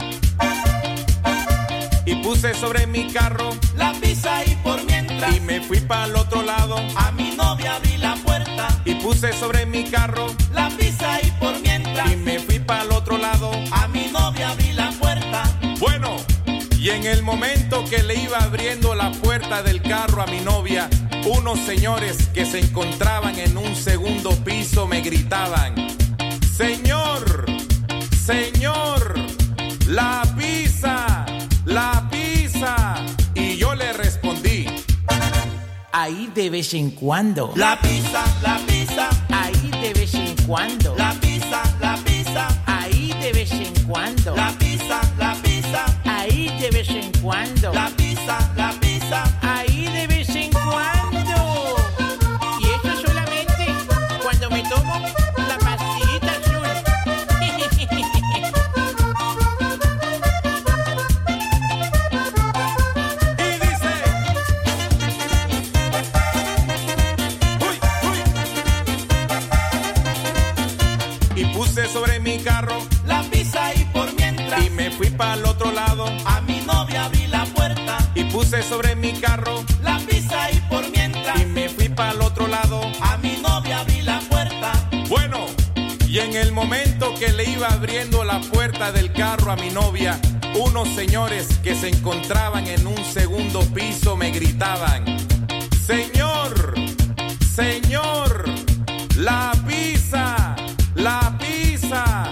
[2.05, 5.35] Y puse sobre mi carro la pizza y por mientras.
[5.35, 6.77] Y me fui para el otro lado.
[6.95, 8.67] A mi novia abrí la puerta.
[8.85, 12.11] Y puse sobre mi carro la pizza y por mientras.
[12.11, 13.51] Y me fui para el otro lado.
[13.71, 15.43] A mi novia abrí la puerta.
[15.79, 16.17] Bueno,
[16.79, 20.87] y en el momento que le iba abriendo la puerta del carro a mi novia,
[21.25, 25.75] unos señores que se encontraban en un segundo piso me gritaban,
[26.55, 27.45] Señor,
[28.25, 29.15] Señor,
[29.87, 31.25] la pizza,
[31.65, 32.95] la pizza.
[33.33, 34.65] Y yo le respondí,
[35.91, 37.53] Ahí de vez en cuando.
[37.55, 40.95] la pizza, la pizza, Ahí de vez en cuando.
[40.97, 44.35] la pizza, la pizza, Ahí de vez en cuando.
[44.35, 47.64] la pizza, la pizza, Ahí de vez en cuando.
[78.45, 82.79] Sobre mi carro la pizza y por mientras y me fui para el otro lado
[83.01, 84.71] a mi novia abrí la puerta
[85.09, 85.47] bueno
[86.07, 90.19] y en el momento que le iba abriendo la puerta del carro a mi novia
[90.59, 95.03] unos señores que se encontraban en un segundo piso me gritaban
[95.85, 96.75] señor
[97.55, 98.45] señor
[99.17, 100.55] la pizza
[100.95, 102.24] la pizza.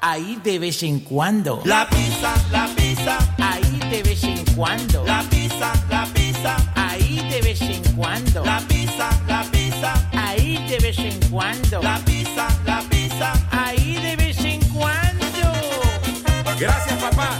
[0.00, 1.60] Ahí de vez en cuando.
[1.64, 5.04] la pizza, la pizza, Ahí de vez en cuando.
[5.04, 8.44] la pizza, la pizza, Ahí de vez en cuando.
[8.44, 11.82] la pizza, la pizza, Ahí de vez en cuando.
[11.82, 13.32] la pizza, la pizza.
[13.50, 15.52] Ahí de vez en cuando.
[16.58, 17.38] Gracias papá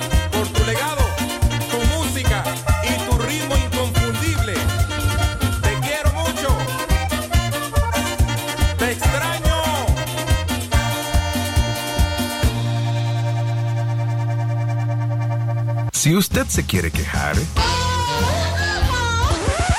[15.99, 17.35] Si usted se quiere quejar.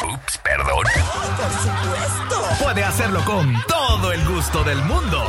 [0.03, 0.83] Ups, perdón.
[2.61, 5.23] Puede hacerlo con todo el gusto del mundo.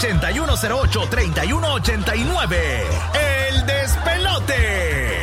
[0.00, 2.56] 8108-3189.
[3.50, 5.20] El despelote.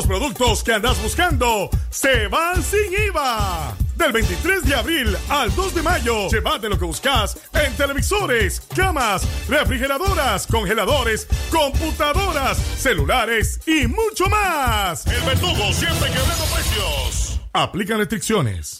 [0.00, 3.76] Los productos que andas buscando se van sin IVA.
[3.96, 9.26] Del 23 de abril al 2 de mayo, llévate lo que buscas en televisores, camas,
[9.46, 15.06] refrigeradoras, congeladores, computadoras, celulares y mucho más.
[15.06, 17.40] El Verdugo siempre quebrando precios.
[17.52, 18.79] Aplican restricciones.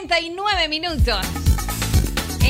[0.10, 1.20] 39 minutos.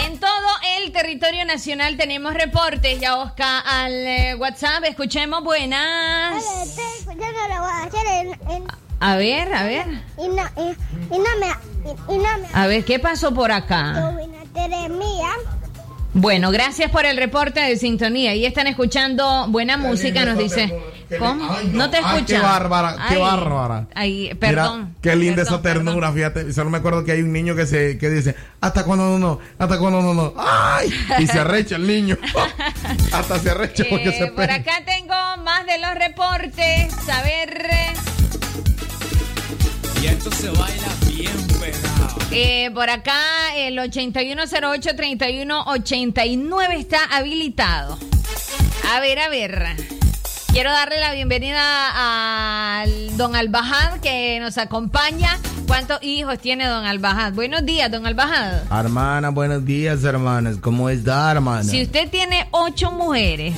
[0.06, 0.30] En todo
[0.78, 3.02] el territorio nacional tenemos reportes.
[3.02, 6.42] Ya Oscar al eh, WhatsApp, escuchemos buenas.
[9.02, 9.86] A ver, a ver.
[12.54, 14.16] A ver, ¿qué pasó por acá?
[16.14, 18.36] Bueno, gracias por el reporte de sintonía.
[18.36, 20.74] Y están escuchando buena música, nos dice.
[21.18, 21.58] ¿Cómo?
[21.72, 22.26] No te Ay, escuchan.
[22.26, 23.88] qué bárbara, qué Ay, bárbara.
[23.96, 24.80] Ay, perdón.
[24.82, 26.54] Mira, qué linda Perdón, esa ternura, fíjate.
[26.54, 29.40] Solo me acuerdo que hay un niño que se que dice, hasta cuando no, no,
[29.58, 30.34] hasta cuando no, no.
[30.38, 30.94] ¡Ay!
[31.20, 32.18] Y se arrecha el niño.
[33.12, 34.56] hasta se arrecha porque Eh, se por pega.
[34.56, 36.94] acá tengo más de los reportes.
[37.10, 37.58] A ver.
[40.02, 42.18] Y esto se baila bien pegado.
[42.32, 43.20] eh, por acá
[43.56, 47.98] el 8108-3189 está habilitado.
[48.94, 49.99] A ver, a ver.
[50.52, 55.38] Quiero darle la bienvenida al don Albajad que nos acompaña.
[55.68, 57.34] ¿Cuántos hijos tiene don Albajad?
[57.34, 58.64] Buenos días, don Albajad.
[58.72, 60.58] Hermana, buenos días, hermanas.
[60.60, 61.64] ¿Cómo está, hermana?
[61.64, 63.54] Si usted tiene ocho mujeres,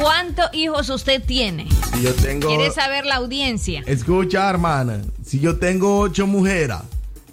[0.00, 1.66] ¿cuántos hijos usted tiene?
[1.92, 2.48] Si yo tengo...
[2.48, 3.82] ¿Quiere saber la audiencia?
[3.86, 5.00] Escucha, hermana.
[5.26, 6.78] Si yo tengo ocho mujeres,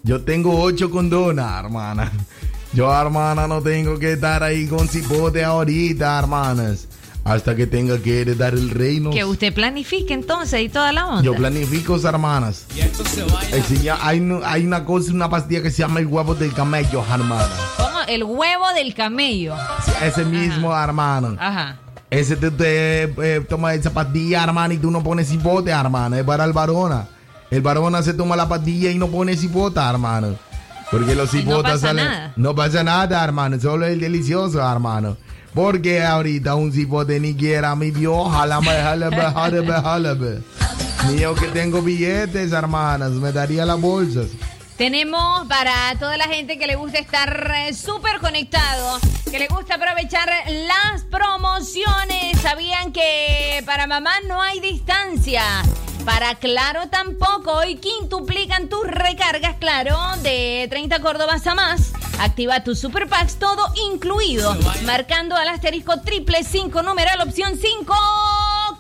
[0.02, 2.12] yo tengo ocho condonas, hermana.
[2.74, 6.88] Yo, hermana, no tengo que estar ahí con cipote ahorita, hermanas.
[7.26, 9.10] Hasta que tenga que heredar el reino.
[9.10, 11.24] Que usted planifique entonces y toda la onda.
[11.24, 12.68] Yo planifico, hermanas.
[12.76, 13.58] Y esto se baila.
[13.58, 17.04] Eh, hay, no- hay una cosa, una pastilla que se llama el huevo del camello,
[17.12, 17.50] hermana.
[17.78, 17.90] ¿Cómo?
[18.08, 19.56] El huevo del camello.
[20.04, 21.36] Ese mismo, hermano.
[21.40, 21.80] Ajá.
[22.12, 26.20] Ese te, te, eh, toma esa pastilla, hermana, y tú no pones cipote, hermana.
[26.20, 27.08] Es para el varona.
[27.50, 30.36] El varona se toma la pastilla y no pone cipota, hermano.
[30.92, 32.06] Porque los no cipotas pasa salen.
[32.06, 32.34] nada.
[32.36, 33.60] No pasa nada, hermano.
[33.60, 35.18] Solo es delicioso, hermano.
[35.56, 38.30] Porque ahorita un cipote ni quiera mi Dios.
[38.30, 40.40] Jalame, jalame, jalame, jalame.
[41.08, 43.12] Ni yo que tengo billetes, hermanas.
[43.12, 44.28] Me daría las bolsas.
[44.78, 49.00] Tenemos para toda la gente que le gusta estar eh, súper conectado,
[49.32, 50.30] que le gusta aprovechar
[50.68, 52.38] las promociones.
[52.42, 55.42] Sabían que para mamá no hay distancia.
[56.06, 57.52] Para Claro tampoco.
[57.52, 61.94] Hoy quintuplican tus recargas, Claro, de 30 Córdobas a más.
[62.20, 64.56] Activa tus super packs, todo incluido.
[64.86, 67.96] Marcando al asterisco triple 5, numeral opción 5.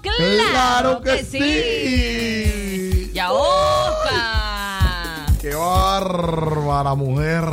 [0.01, 0.21] ¡Claro,
[0.51, 3.11] ¡Claro que sí!
[3.11, 5.25] ¡Ya, Oscar!
[5.41, 7.43] ¡Qué bárbara mujer!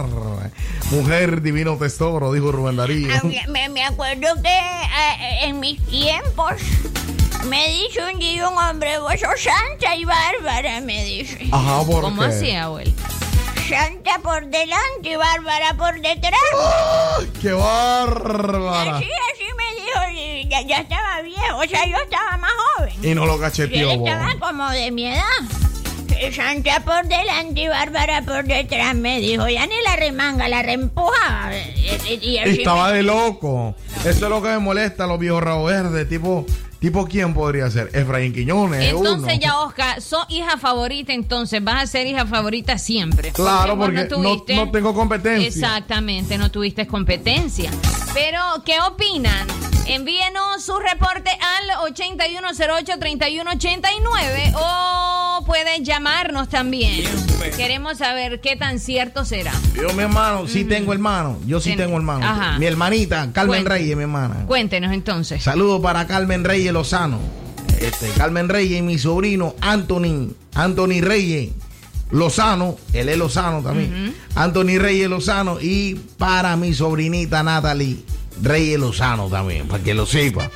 [0.91, 3.09] Mujer divino tesoro, dijo Rubén Darío.
[3.49, 6.57] Me, me acuerdo que eh, en mis tiempos
[7.49, 11.39] me dijo un día un hombre, vos sos santa y bárbara, me dice.
[11.51, 12.29] Ajá, ¿por ¿Cómo qué?
[12.29, 12.93] así, abuelo?
[13.69, 16.33] Santa por delante y bárbara por detrás.
[17.41, 18.97] ¡Qué bárbara!
[18.99, 22.95] Así, así me dijo, y ya, ya estaba viejo, o sea, yo estaba más joven.
[23.03, 24.09] Y no lo cacheteó, vos.
[24.09, 25.23] estaba como de mi edad.
[26.37, 29.49] Santa por delante y Bárbara por detrás, me dijo.
[29.49, 31.51] Ya ni la remanga, la reempujaba.
[31.75, 33.75] Y- y- y así Estaba me- de loco.
[34.01, 36.09] Eso es lo que me molesta, los viejos rabos verdes.
[36.09, 36.47] Tipo,
[36.83, 37.91] tipo ¿quién podría ser?
[37.93, 38.91] Efraín Quiñones.
[38.91, 39.41] Entonces uno.
[39.41, 43.31] ya, Oscar, sos hija favorita, entonces vas a ser hija favorita siempre.
[43.31, 45.47] Claro, porque no, no tengo competencia.
[45.47, 47.71] Exactamente, no tuviste competencia.
[48.13, 49.47] Pero, ¿qué opinan?
[49.87, 57.05] Envíenos su reporte al 8108-3189 o pueden llamarnos también.
[57.57, 59.53] Queremos saber qué tan cierto será.
[59.75, 61.39] Yo, mi hermano, sí tengo hermano.
[61.47, 62.25] Yo sí Ten- tengo hermano.
[62.25, 62.59] Ajá.
[62.59, 63.67] Mi hermanita, Carmen.
[63.67, 64.45] Reyes, mi hermana.
[64.47, 65.43] Cuéntenos entonces.
[65.43, 67.19] Saludos para Carmen Reyes Lozano.
[67.81, 71.51] Este, Carmen Reyes y mi sobrino Anthony, Anthony Reyes
[72.11, 74.15] Lozano, él es Lozano también.
[74.37, 77.97] Anthony Reyes Lozano y para mi sobrinita Natalie
[78.41, 80.51] Reyes Lozano también, para que lo sepa.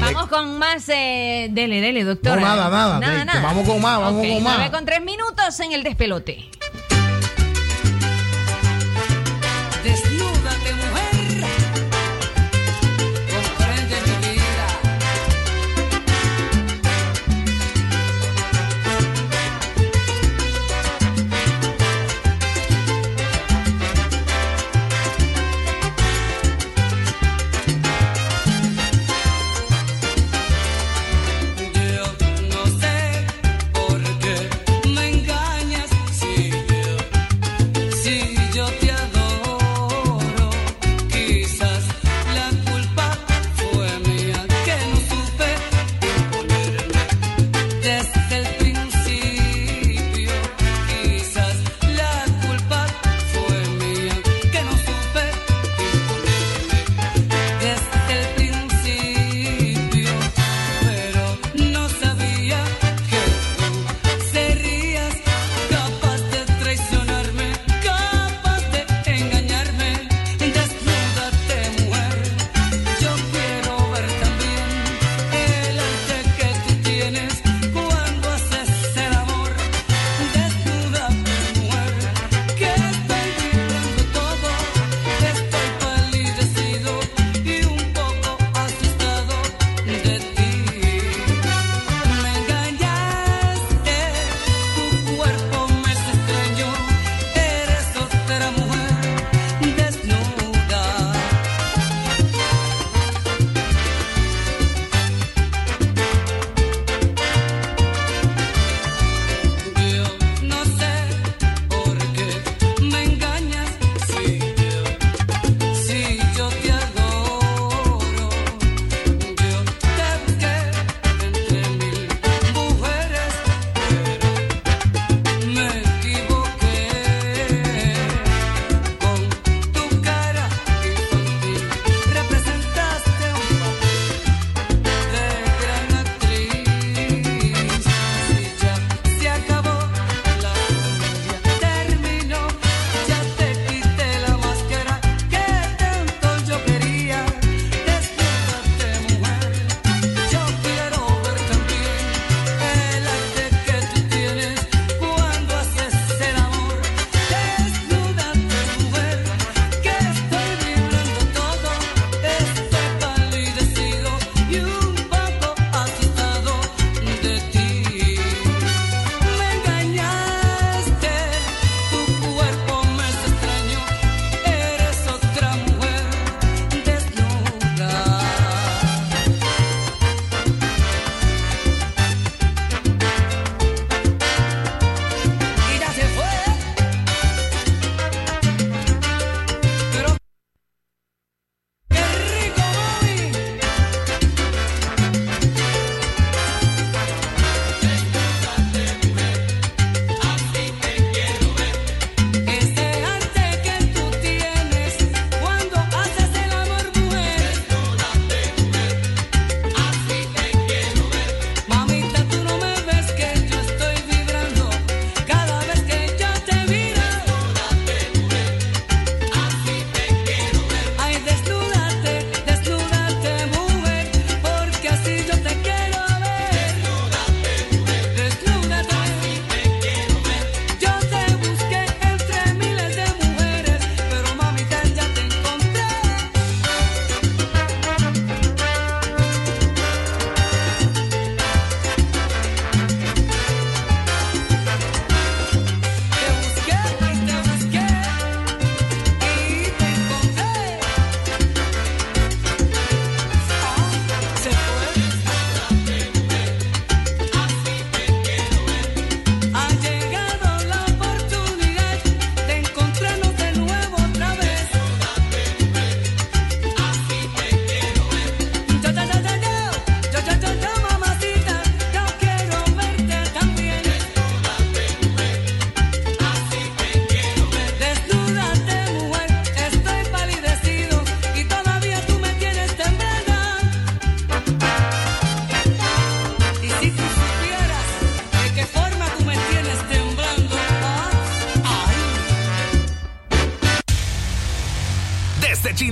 [0.00, 0.88] Vamos con más.
[0.88, 2.36] Eh, dele, dele, doctora.
[2.40, 4.70] No, nada, nada, que- que vamos con más, vamos con más.
[4.70, 6.48] con tres minutos en el despelote.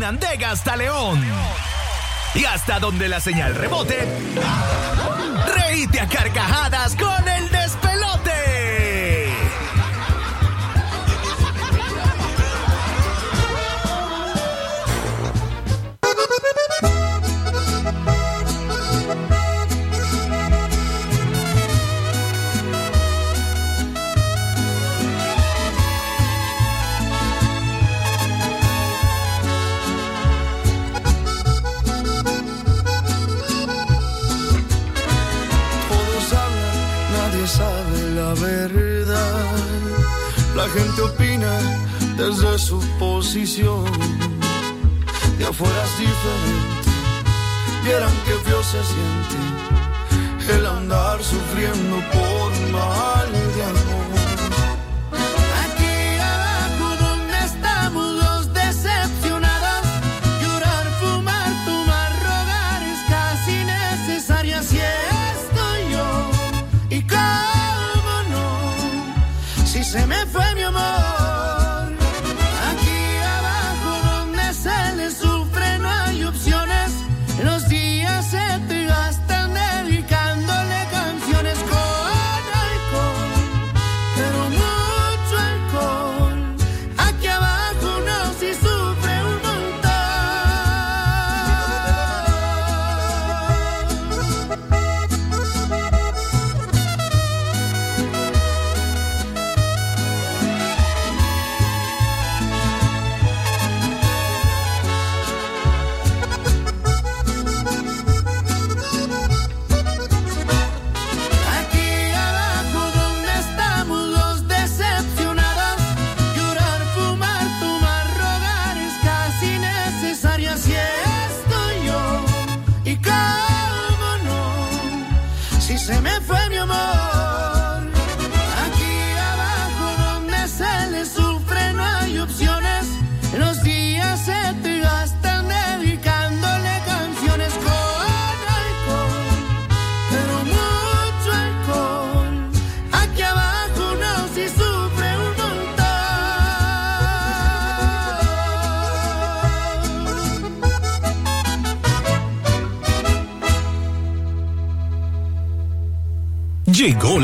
[0.04, 1.24] Chinandega hasta León.
[2.34, 4.06] Y hasta donde la señal rebote,
[5.46, 7.23] reíte a carcajadas con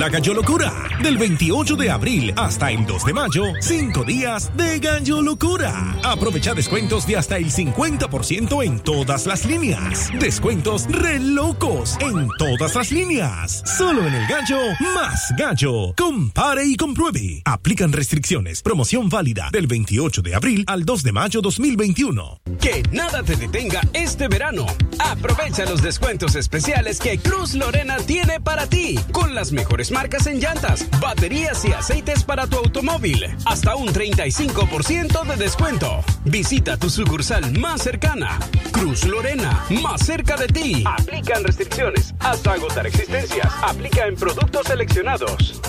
[0.01, 0.73] la Gallo Locura.
[1.03, 5.95] Del 28 de abril hasta el 2 de mayo, 5 días de Gallo Locura.
[6.03, 10.11] Aprovecha descuentos de hasta el 50% en todas las líneas.
[10.19, 13.63] Descuentos re locos en todas las líneas.
[13.77, 14.59] Solo en el Gallo,
[14.95, 15.95] más Gallo.
[15.95, 17.43] Compare y compruebe.
[17.45, 18.63] Aplican restricciones.
[18.63, 22.40] Promoción válida del 28 de abril al 2 de mayo 2021.
[22.61, 24.67] Que nada te detenga este verano.
[24.99, 28.99] Aprovecha los descuentos especiales que Cruz Lorena tiene para ti.
[29.13, 33.25] Con las mejores marcas en llantas, baterías y aceites para tu automóvil.
[33.47, 36.05] Hasta un 35% de descuento.
[36.27, 38.39] Visita tu sucursal más cercana.
[38.73, 40.85] Cruz Lorena, más cerca de ti.
[40.87, 43.51] Aplican restricciones hasta agotar existencias.
[43.63, 45.63] Aplica en productos seleccionados.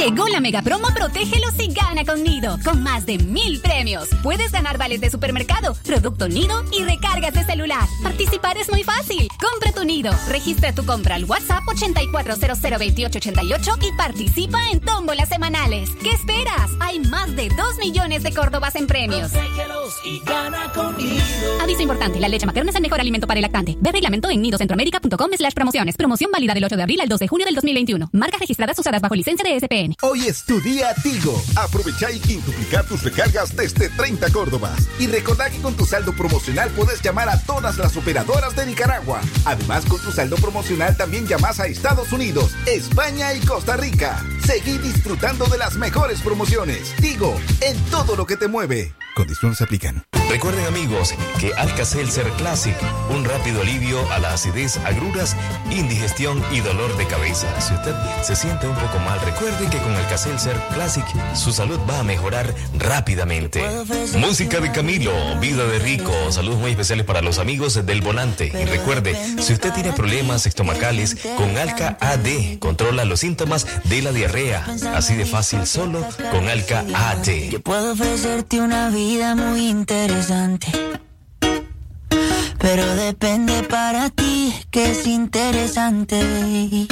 [0.00, 4.08] Llegó la mega promo Protégelos y gana con Nido, con más de mil premios.
[4.22, 7.86] Puedes ganar vales de supermercado, producto Nido y recargas de celular.
[8.02, 9.28] Participar es muy fácil.
[9.38, 15.90] Compra tu Nido, registra tu compra al WhatsApp 84002888 y participa en tómbolas semanales.
[16.02, 16.70] ¿Qué esperas?
[16.80, 19.30] Hay más de 2 millones de Córdobas en premios.
[19.30, 21.60] Protégelos y gana con Nido.
[21.60, 23.76] Aviso importante, la leche materna es el mejor alimento para el lactante.
[23.78, 25.94] Ve reglamento en nidocentroamérica.com slash promociones.
[25.98, 28.08] Promoción válida del 8 de abril al 2 de junio del 2021.
[28.12, 29.89] Marcas registradas usadas bajo licencia de SPN.
[30.02, 31.40] Hoy es tu día Tigo.
[31.56, 34.88] Aprovecha y quintuplicar tus recargas desde 30 Córdobas.
[34.98, 39.20] Y recordá que con tu saldo promocional puedes llamar a todas las operadoras de Nicaragua.
[39.44, 44.24] Además, con tu saldo promocional también llamas a Estados Unidos, España y Costa Rica.
[44.44, 46.94] Seguí disfrutando de las mejores promociones.
[47.00, 48.94] Tigo, en todo lo que te mueve.
[49.14, 50.04] Condiciones se aplican.
[50.30, 52.76] Recuerden amigos que Alka-Seltzer Classic,
[53.10, 55.36] un rápido alivio a la acidez, agruras,
[55.72, 57.48] indigestión y dolor de cabeza.
[57.60, 57.92] Si usted
[58.22, 61.04] se siente un poco mal, recuerde que con Alka-Seltzer Classic
[61.34, 63.62] su salud va a mejorar rápidamente.
[64.18, 68.46] Música de Camilo, vida de rico, saludos muy especiales para los amigos del volante.
[68.46, 74.12] Y recuerde, si usted tiene problemas estomacales, con Alka AD controla los síntomas de la
[74.12, 74.64] diarrea.
[74.94, 77.60] Así de fácil solo con Alka AD.
[77.62, 80.68] Puedo ofrecerte una vida muy interesante.
[82.58, 86.86] Pero depende para ti que es interesante.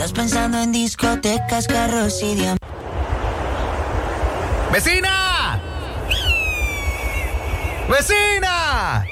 [0.00, 2.68] Estás pensando en discotecas, carros y diamantes.
[4.72, 5.60] ¡Vecina!
[7.86, 9.06] ¡Vecina!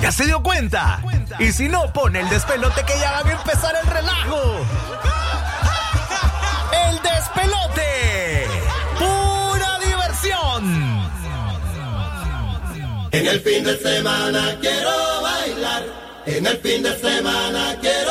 [0.00, 1.02] ¿Ya se dio cuenta?
[1.40, 4.40] Y si no, pone el despelote que ya van a empezar el relajo.
[6.86, 8.46] ¡El despelote!
[9.00, 11.02] ¡Pura diversión!
[13.10, 15.82] En el fin de semana quiero bailar.
[16.24, 18.01] En el fin de semana quiero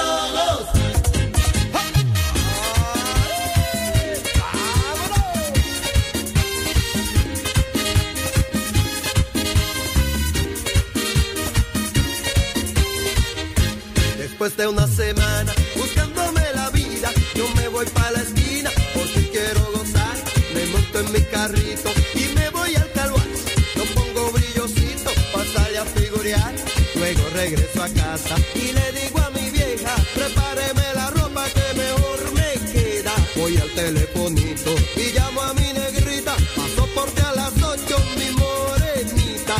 [14.42, 19.64] Después de una semana buscándome la vida, yo me voy para la esquina porque quiero
[19.72, 20.18] gozar.
[20.56, 23.38] Me monto en mi carrito y me voy al calvario.
[23.76, 26.56] No pongo brillosito para salir a figurear.
[26.96, 32.34] Luego regreso a casa y le digo a mi vieja, prepáreme la ropa que mejor
[32.34, 33.14] me queda.
[33.36, 36.36] Voy al telefonito y llamo a mi negrita.
[36.56, 39.56] Paso por ti a las ocho, mi morenita.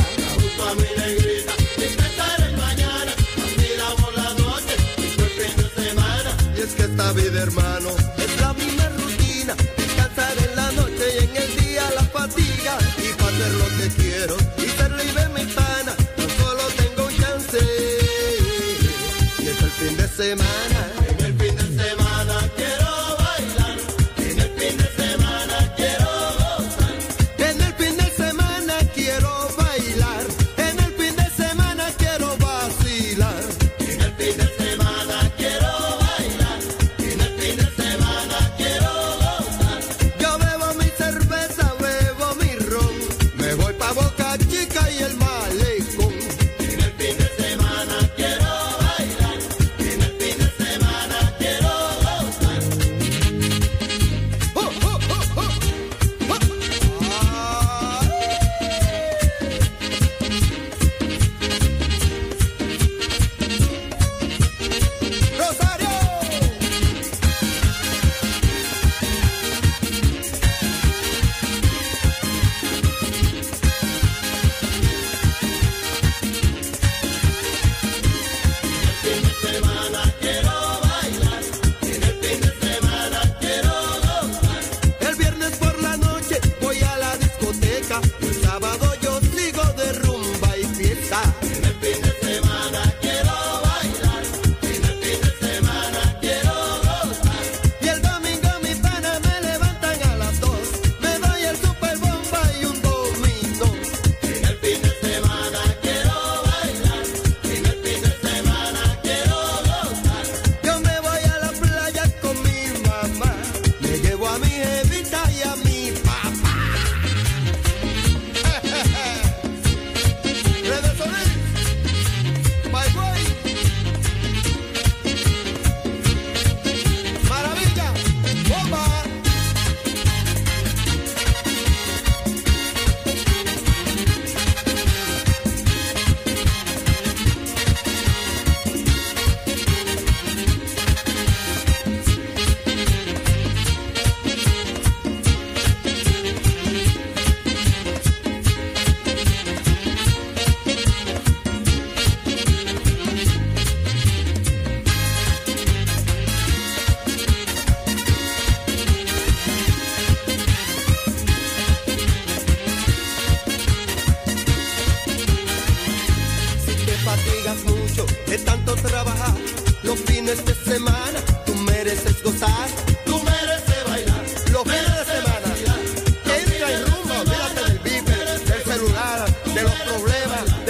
[7.02, 9.54] Esta vida, hermano, es la misma rutina.
[9.76, 12.78] Descansar en la noche y en el día la fatiga.
[12.98, 15.94] Y para hacer lo que quiero y ser libre mi pana.
[16.16, 17.58] Tan solo tengo un chance.
[19.38, 20.61] Y es el fin de semana.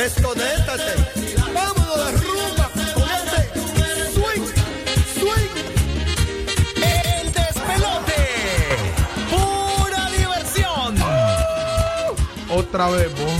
[0.03, 0.95] Desconéctate.
[1.55, 3.39] Vámonos de rumba, con este
[4.15, 4.47] swing,
[5.15, 5.53] swing.
[6.77, 8.20] ¡El despelote!
[9.31, 10.97] ¡Pura diversión!
[12.51, 13.33] Otra vez, vos.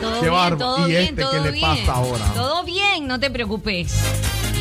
[0.00, 0.56] Todo Qué bien, bárbaro.
[0.58, 2.24] todo ¿Y bien, este todo qué le pasa ahora?
[2.34, 3.92] Todo bien, no te preocupes.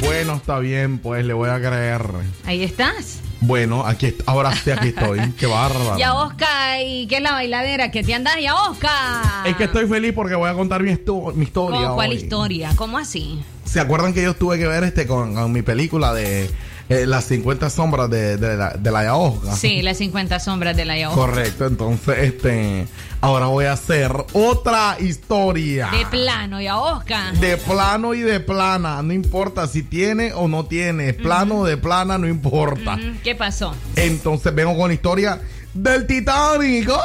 [0.01, 2.01] Bueno, está bien, pues le voy a creer.
[2.45, 3.19] Ahí estás.
[3.39, 5.31] Bueno, aquí ahora sí aquí estoy.
[5.33, 5.97] Qué bárbaro.
[5.97, 7.91] Ya Oscar, ¿y qué es la bailadera?
[7.91, 9.47] ¿Qué te andas ya Oscar?
[9.47, 10.91] Es que estoy feliz porque voy a contar mi,
[11.35, 11.81] mi historia.
[11.81, 12.15] ¿Cómo, ¿Cuál hoy.
[12.15, 12.71] historia?
[12.75, 13.39] ¿Cómo así?
[13.65, 16.49] ¿Se acuerdan que yo tuve que ver este con, con mi película de
[16.89, 19.55] eh, las 50 sombras de, de, la, de.
[19.57, 21.15] Sí, las 50 sombras de la Yahoga.
[21.15, 22.87] Correcto, entonces este
[23.19, 25.89] ahora voy a hacer otra historia.
[25.91, 27.33] De plano, Yahoga.
[27.33, 31.75] De plano y de plana, no importa si tiene o no tiene, plano o de
[31.75, 32.97] plana, no importa.
[33.21, 33.75] ¿Qué pasó?
[33.97, 35.41] Entonces vengo con la historia
[35.73, 36.89] del Titanic.
[36.89, 37.01] ¡Oh!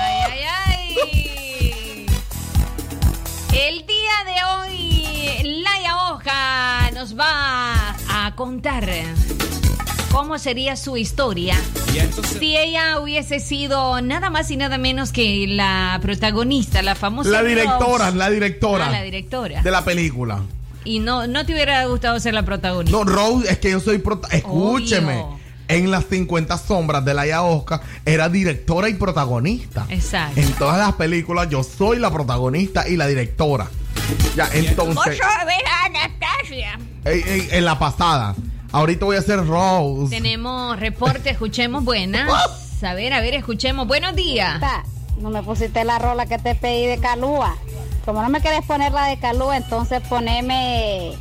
[0.00, 2.06] Ay, ay, ay.
[3.52, 7.49] El día de hoy, la Yahoga nos va
[8.40, 8.88] contar
[10.10, 11.54] cómo sería su historia
[12.38, 17.42] si ella hubiese sido nada más y nada menos que la protagonista, la famosa La
[17.42, 18.16] directora, Rose.
[18.16, 18.86] la directora.
[18.86, 19.60] Ah, la directora.
[19.60, 20.40] De la película.
[20.84, 22.96] Y no, no te hubiera gustado ser la protagonista.
[22.96, 25.18] No, Rose, es que yo soy prota Escúcheme.
[25.18, 25.38] Obvio.
[25.68, 29.84] En las 50 sombras de Laia Oscar era directora y protagonista.
[29.90, 30.40] Exacto.
[30.40, 33.68] En todas las películas yo soy la protagonista y la directora.
[34.34, 36.78] Ya, Vos entonces, sabés, Anastasia.
[37.04, 38.34] Ey, ey, en la pasada.
[38.72, 40.10] Ahorita voy a hacer Rose.
[40.14, 42.30] Tenemos reporte, escuchemos buenas.
[42.82, 43.86] A ver, a ver, escuchemos.
[43.86, 44.58] Buenos días.
[45.18, 47.54] No me pusiste la rola que te pedí de Calúa.
[48.06, 51.12] Como no me quieres poner la de Calúa, entonces poneme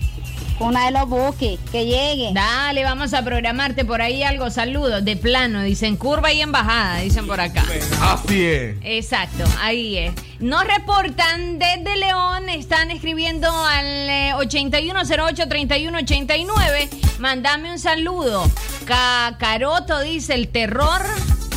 [0.59, 2.31] una de los Buki, que llegue.
[2.33, 4.49] Dale, vamos a programarte por ahí algo.
[4.49, 7.63] Saludos, de plano, dicen curva y embajada, dicen por acá.
[8.01, 8.75] Así es.
[8.83, 10.11] Exacto, ahí es.
[10.39, 16.89] Nos reportan desde León, están escribiendo al eh, 8108-3189.
[17.19, 18.49] Mandame un saludo.
[18.85, 21.01] Cacaroto dice el terror.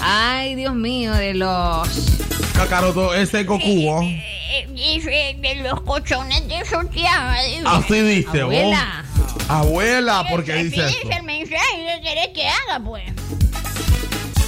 [0.00, 1.88] Ay, Dios mío, de los.
[2.54, 4.02] Cacaroto, ese cocubo.
[4.02, 7.32] Eh, Dice de los cochones de Santiago.
[7.46, 7.62] dice.
[7.66, 9.04] Así dice Abuela.
[9.16, 9.44] vos.
[9.48, 11.10] Abuela, ¿por qué Así dice eso?
[11.10, 13.04] el mensaje que querés que haga, pues.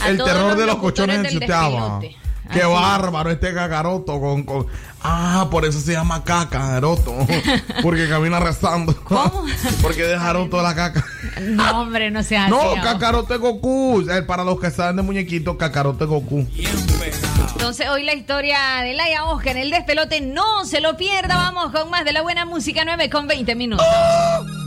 [0.03, 2.17] A El terror los de los cochones en despelote.
[2.53, 2.71] Qué Así.
[2.73, 4.67] bárbaro este cacaroto con, con-
[5.07, 7.15] Ah, por eso se llama cacaroto.
[7.83, 8.95] Porque camina rezando.
[9.05, 9.45] ¿Cómo?
[9.83, 11.05] Porque dejaron toda la caca.
[11.43, 12.49] No, hombre, no sea.
[12.49, 14.05] No, cacarote Goku.
[14.27, 16.47] Para los que saben de muñequitos, cacarote Goku.
[17.53, 21.37] Entonces, hoy la historia de Laia Oscar en el despelote, no se lo pierda.
[21.37, 23.87] Vamos con más de la buena música, 9 con 20 minutos.
[23.87, 24.64] El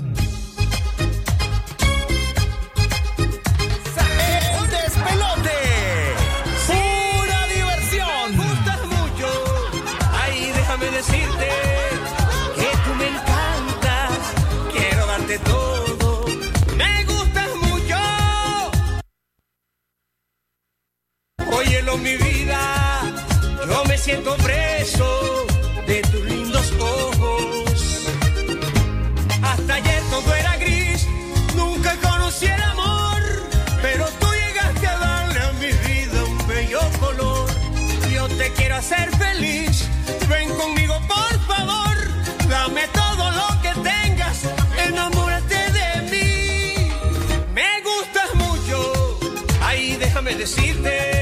[21.87, 23.01] Óyelo mi vida,
[23.65, 25.45] yo me siento preso
[25.87, 28.07] de tus lindos ojos.
[29.41, 31.07] Hasta ayer todo era gris,
[31.55, 33.21] nunca conocí el amor,
[33.81, 37.47] pero tú llegaste a darle a mi vida un bello color.
[38.13, 39.87] Yo te quiero hacer feliz,
[40.27, 41.95] ven conmigo por favor,
[42.49, 44.41] dame todo lo que tengas,
[44.89, 46.91] enamórate de mí.
[47.53, 49.19] Me gustas mucho,
[49.61, 51.16] ay déjame decirte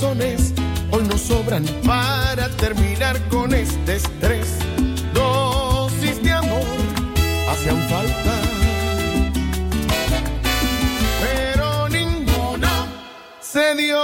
[0.03, 4.47] Hoy nos sobran para terminar con este estrés.
[5.13, 6.65] Dosis de amor
[7.49, 8.33] hacían falta
[11.21, 12.87] pero ninguna
[13.41, 13.99] se dio.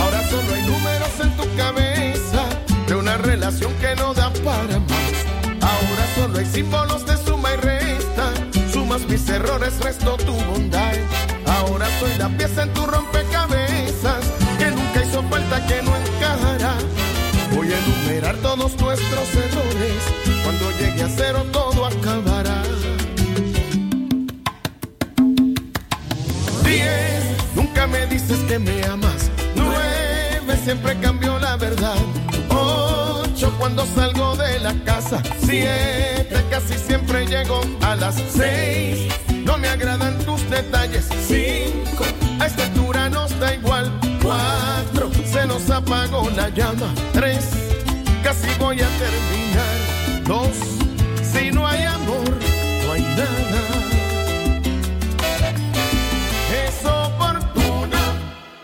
[0.00, 2.48] Ahora solo hay números en tu cabeza
[2.88, 5.14] de una relación que no da para más.
[5.60, 8.32] Ahora solo hay símbolos de suma y resta.
[8.72, 10.94] Sumas mis errores, resto tu bondad.
[11.46, 13.63] Ahora soy la pieza en tu rompecabezas
[18.32, 20.02] todos nuestros errores.
[20.42, 22.62] Cuando llegue a cero todo acabará.
[26.64, 27.24] Diez,
[27.54, 29.30] nunca me dices que me amas.
[29.54, 31.96] Nueve, siempre cambio la verdad.
[32.48, 35.22] Ocho, cuando salgo de la casa.
[35.44, 39.12] Siete, casi siempre llego a las seis.
[39.44, 41.08] No me agradan tus detalles.
[41.26, 42.04] Cinco,
[42.40, 43.92] a esta altura nos da igual.
[44.22, 46.94] Cuatro, se nos apagó la llama.
[48.24, 50.24] Casi voy a terminar.
[50.24, 50.56] Dos,
[51.22, 52.24] si no hay amor,
[52.86, 53.60] no hay nada.
[56.50, 57.98] Es oportuno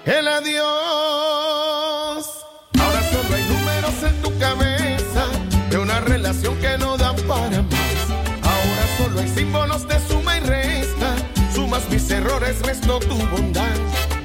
[0.06, 0.64] el adiós.
[2.80, 5.26] Ahora solo hay números en tu cabeza
[5.68, 8.00] de una relación que no da para más.
[8.42, 11.14] Ahora solo hay símbolos de suma y resta.
[11.54, 13.76] Sumas mis errores, resto tu bondad.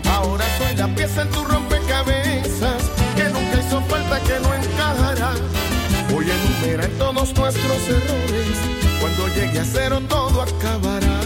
[0.09, 2.83] Ahora soy la pieza en tu rompecabezas
[3.17, 4.54] que nunca hizo falta, que no
[7.33, 8.57] nuestros errores.
[8.99, 11.24] Cuando llegue a cero todo acabará.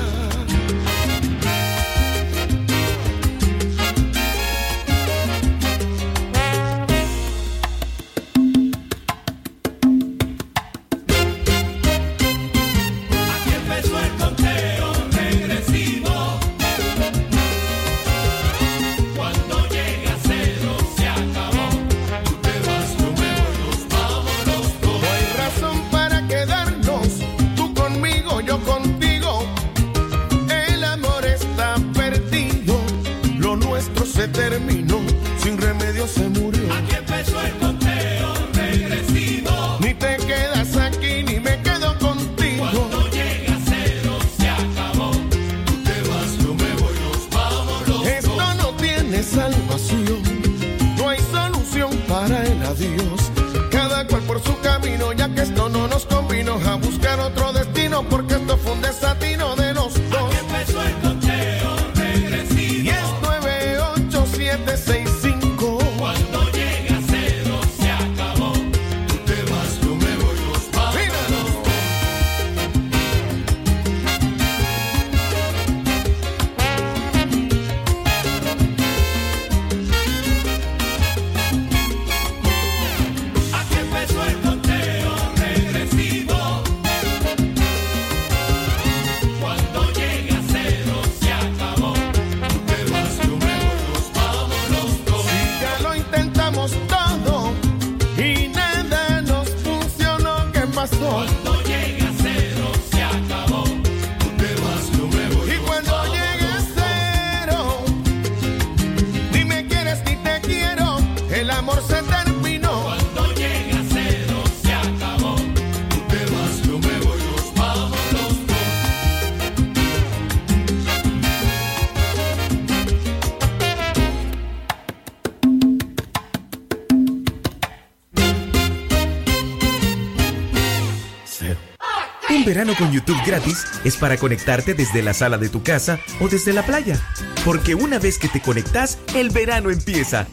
[132.50, 136.52] Verano con YouTube gratis es para conectarte desde la sala de tu casa o desde
[136.52, 137.00] la playa.
[137.46, 140.26] Porque una vez que te conectas, el verano empieza.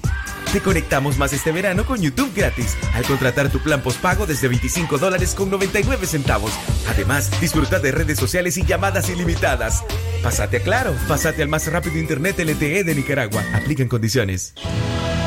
[0.51, 4.97] Te conectamos más este verano con YouTube gratis al contratar tu plan postpago desde 25
[4.97, 6.53] dólares con 99 centavos.
[6.89, 9.85] Además, disfruta de redes sociales y llamadas ilimitadas.
[10.23, 13.45] Pásate a Claro, pásate al más rápido internet LTE de Nicaragua.
[13.53, 14.55] Aplican condiciones.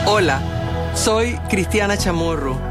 [0.07, 2.68] Hola, soy Cristiana Chamorro.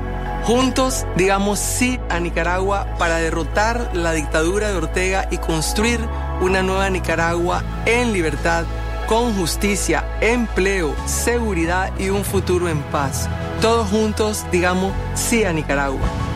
[0.49, 6.01] Juntos digamos sí a Nicaragua para derrotar la dictadura de Ortega y construir
[6.41, 8.65] una nueva Nicaragua en libertad,
[9.07, 13.29] con justicia, empleo, seguridad y un futuro en paz.
[13.61, 16.28] Todos juntos digamos sí a Nicaragua.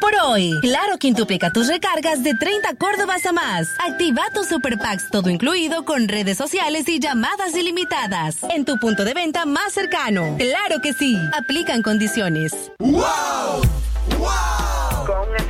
[0.00, 0.52] Por hoy.
[0.60, 3.68] Claro quintuplica tus recargas de 30 córdobas a más.
[3.78, 8.36] Activa tu Super Packs todo incluido con redes sociales y llamadas ilimitadas.
[8.54, 10.36] En tu punto de venta más cercano.
[10.38, 11.16] Claro que sí.
[11.36, 12.52] Aplican condiciones.
[12.78, 13.62] ¡Wow!
[14.10, 14.87] Con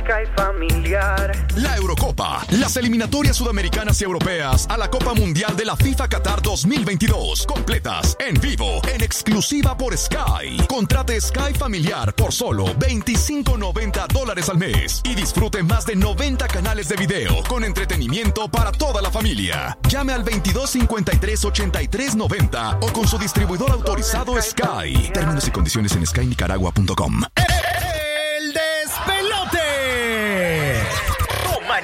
[0.09, 1.47] Sky Familiar.
[1.57, 6.41] La Eurocopa, las eliminatorias sudamericanas y europeas a la Copa Mundial de la FIFA Qatar
[6.41, 7.45] 2022.
[7.45, 10.65] Completas, en vivo, en exclusiva por Sky.
[10.67, 16.89] Contrate Sky Familiar por solo 25.90 dólares al mes y disfrute más de 90 canales
[16.89, 19.77] de video con entretenimiento para toda la familia.
[19.89, 25.11] Llame al 2253 8390 o con su distribuidor autorizado Sky.
[25.13, 27.21] Términos y condiciones en skynicaragua.com.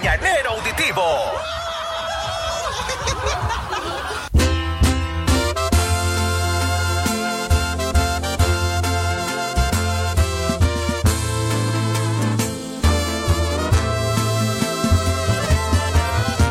[0.05, 1.01] mañanero auditivo.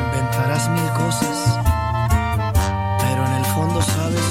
[0.00, 1.38] Inventarás mil cosas,
[2.98, 4.30] pero en el fondo sabes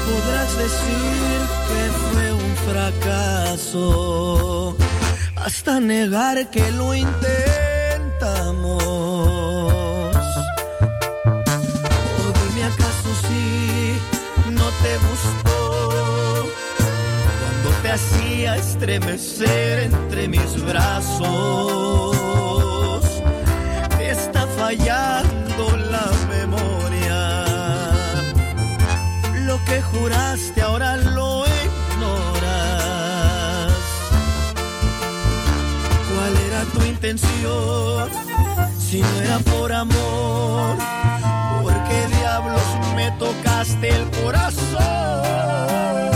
[0.07, 4.12] Podrás decir que fue un fracaso,
[5.53, 8.83] hasta negar que lo intentamos.
[12.21, 13.45] O dime acaso si
[14.51, 15.61] no te gustó
[17.41, 22.17] cuando te hacía estremecer entre mis brazos.
[23.99, 25.65] Te está fallando
[25.95, 27.21] la memoria.
[29.49, 31.32] Lo que juraste ahora lo
[37.03, 40.77] Si no era por amor,
[41.61, 42.63] ¿por qué diablos
[42.95, 46.12] me tocaste el corazón?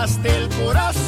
[0.00, 0.99] Tocaste el corazón?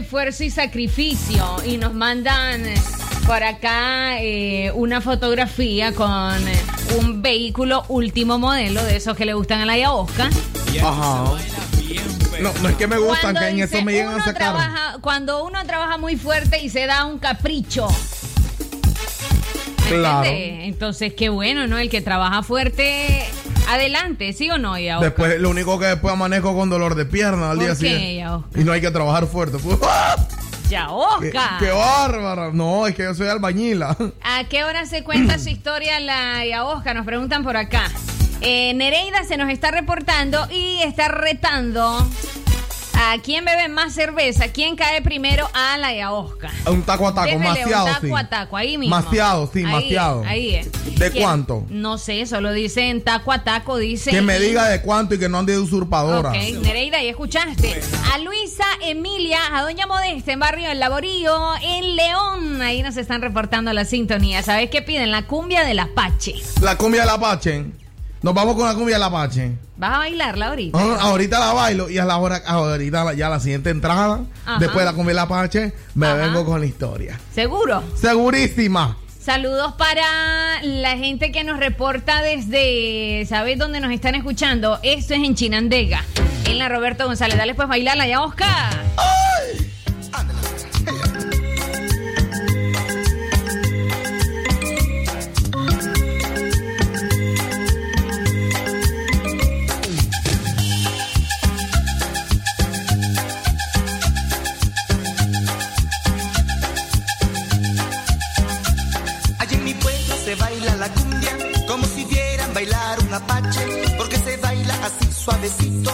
[0.00, 1.56] Esfuerzo y sacrificio.
[1.64, 2.62] Y nos mandan
[3.26, 6.60] por acá eh, una fotografía con eh,
[6.98, 10.28] un vehículo último modelo de esos que le gustan a la Yaosca.
[10.82, 11.24] Ajá.
[12.40, 14.34] No, no es que me gustan, Cuando que en dice, eso me llegan a sacar.
[14.54, 17.86] trabaja- cuando uno trabaja muy fuerte y se da un capricho.
[19.84, 20.28] ¿Me Claro.
[20.30, 21.76] Entonces, qué bueno, ¿no?
[21.78, 23.24] El que trabaja fuerte,
[23.74, 24.78] adelante, ¿sí o no?
[24.78, 25.04] Yaosca?
[25.04, 28.24] Después, lo único que después amanezco con dolor de pierna al ¿Por día siguiente.
[28.54, 29.58] Y no hay que trabajar fuerte.
[29.62, 30.16] Pues, ¡ah!
[31.20, 32.50] ¡Qué, qué bárbara!
[32.52, 33.96] No, es que yo soy albañila.
[34.22, 36.94] ¿A qué hora se cuenta su historia la Yaosca?
[36.94, 37.90] Nos preguntan por acá.
[38.40, 42.06] Eh, Nereida se nos está reportando y está retando
[42.94, 46.50] a quién bebe más cerveza, quién cae primero a la Yaosca.
[46.66, 48.12] Un taco a taco, Déjele maciado, un taco sí.
[48.16, 48.96] a taco, ahí mismo.
[48.96, 50.24] Maciado, sí, Ahí, maciado.
[50.24, 50.70] Ahí es.
[51.00, 51.24] ¿De ¿Quién?
[51.24, 51.64] cuánto?
[51.70, 54.10] No sé, solo dicen taco a taco, dice.
[54.10, 56.28] Que me diga de cuánto y que no ande de usurpadora.
[56.30, 57.80] Ok, Nereida, ya escuchaste.
[58.12, 62.60] A Luisa Emilia, a Doña Modesta en Barrio El Laborío, en León.
[62.62, 64.42] Ahí nos están reportando la sintonía.
[64.42, 65.10] ¿Sabes qué piden?
[65.10, 66.34] La cumbia del Apache.
[66.60, 67.64] La cumbia del Apache.
[68.22, 69.52] Nos vamos con la cumbia del Apache.
[69.78, 70.78] ¿Vas a bailarla ahorita?
[70.78, 74.58] Ah, ahorita la bailo y a la hora, ahorita la- ya la siguiente entrada, Ajá.
[74.58, 76.16] después de la cumbia del Apache, me Ajá.
[76.16, 77.18] vengo con la historia.
[77.34, 77.82] ¿Seguro?
[77.98, 78.98] Segurísima.
[79.20, 84.78] Saludos para la gente que nos reporta desde, ¿sabes dónde nos están escuchando?
[84.82, 86.02] Esto es en Chinandega,
[86.46, 87.36] en la Roberto González.
[87.36, 88.72] Dale pues bailarla ya, Oscar.
[88.96, 89.69] Allí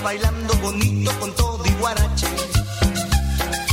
[0.07, 2.29] bailando bonito con todo y guarache.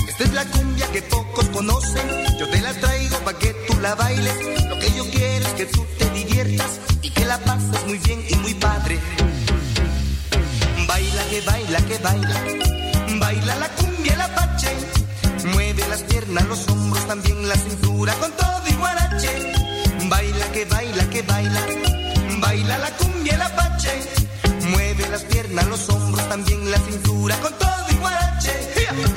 [0.09, 2.07] Esta es la cumbia que pocos conocen,
[2.39, 4.35] yo te la traigo pa' que tú la bailes.
[4.67, 8.25] Lo que yo quiero es que tú te diviertas y que la pases muy bien
[8.27, 8.99] y muy padre.
[10.87, 12.37] Baila que baila que baila,
[13.19, 14.71] baila la cumbia el apache.
[15.53, 19.53] Mueve las piernas, los hombros, también la cintura con todo y guarache.
[20.09, 21.61] Baila que baila que baila,
[22.39, 23.93] baila la cumbia el apache.
[24.71, 29.12] Mueve las piernas, los hombros, también la cintura con todo y guarache.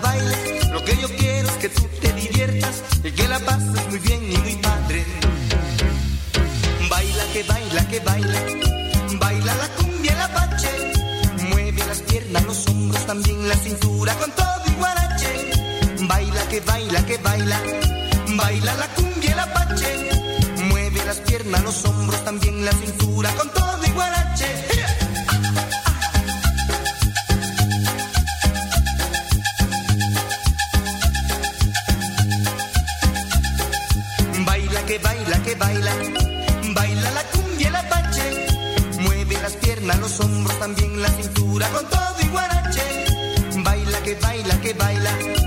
[0.00, 0.72] La.
[0.72, 4.32] Lo que yo quiero es que tú te diviertas y que la pases muy bien
[4.32, 5.04] y muy padre.
[6.88, 8.40] Baila que baila que baila,
[9.20, 10.70] baila la cumbia el apache.
[11.50, 15.50] Mueve las piernas, los hombros, también la cintura con todo y guarache.
[16.08, 17.60] Baila que baila que baila,
[18.36, 20.10] baila la cumbia el apache.
[20.70, 22.91] Mueve las piernas, los hombros, también la cintura
[44.74, 45.41] baila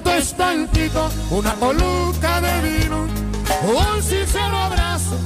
[0.00, 3.06] qué tanto es tantito, una coluca de vino,
[3.62, 5.16] un sincero abrazo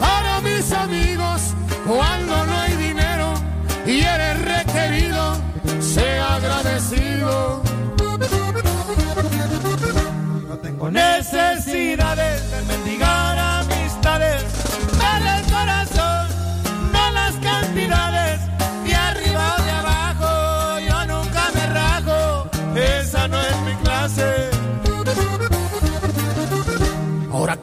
[0.00, 1.54] para mis amigos
[1.86, 3.34] cuando no hay dinero
[3.86, 5.36] y eres requerido,
[5.80, 7.62] sea agradecido.
[10.48, 12.75] No tengo necesidades de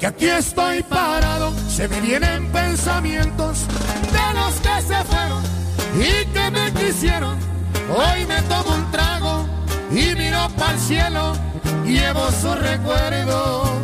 [0.04, 3.66] que aquí estoy parado, se me vienen pensamientos
[4.12, 5.42] de los que se fueron
[5.96, 7.40] y que me quisieron.
[7.90, 9.48] Hoy me tomo un trago
[9.92, 11.34] y miro para el cielo,
[11.86, 13.82] llevo su recuerdo.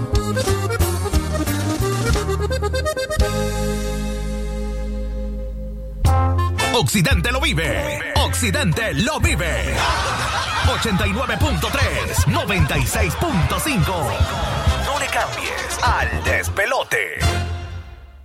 [6.73, 8.01] Occidente lo vive.
[8.15, 9.73] Occidente lo vive.
[10.65, 14.58] 89.3, 96.5.
[15.11, 17.17] Cambies al despelote.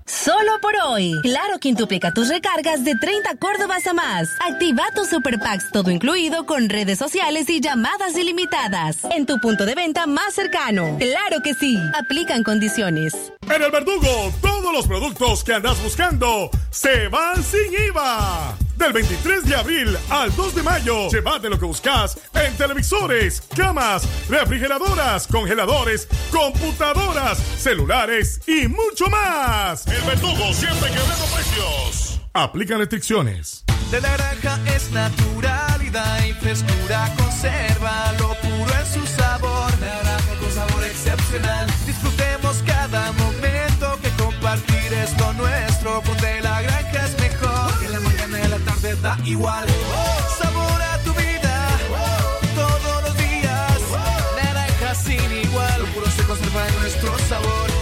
[0.04, 1.18] Solo por hoy.
[1.22, 4.28] Claro quintuplica tus recargas de 30 Córdobas a más.
[4.46, 8.98] Activa tu Super Packs todo incluido con redes sociales y llamadas ilimitadas.
[9.10, 10.98] En tu punto de venta más cercano.
[10.98, 11.78] Claro que sí.
[11.94, 13.14] Aplican condiciones.
[13.54, 18.56] En el Verdugo, todos los productos que andas buscando se van sin IVA.
[18.76, 24.06] Del 23 de abril al 2 de mayo, llévate lo que buscas en televisores, camas,
[24.28, 29.86] refrigeradoras, congeladores, computadoras, celulares y mucho más.
[29.86, 32.20] El Verdugo siempre quebrando precios.
[32.32, 33.64] Aplican restricciones.
[33.92, 39.70] De naranja es naturalidad y frescura conserva lo puro en su sabor.
[39.78, 41.66] Naranja con sabor excepcional.
[41.86, 46.02] Disfrutemos cada momento que compartir es lo nuestro.
[46.02, 46.43] Ponte
[49.24, 49.66] igual.
[51.04, 51.68] Tu vida
[52.54, 53.80] todos los días.
[54.36, 55.82] Naranja sin igual.
[56.16, 57.74] Se nuestro sabor.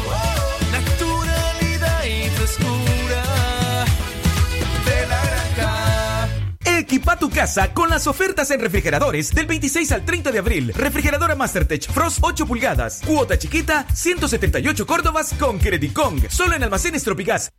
[2.04, 3.22] Y frescura
[4.84, 5.22] de la
[5.56, 6.28] granja.
[6.64, 10.72] Equipa tu casa con las ofertas en refrigeradores del 26 al 30 de abril.
[10.74, 13.02] Refrigeradora Mastertech Frost 8 pulgadas.
[13.06, 16.28] Cuota chiquita, 178 Córdobas con Credicong.
[16.28, 17.52] Solo en almacenes Tropigas.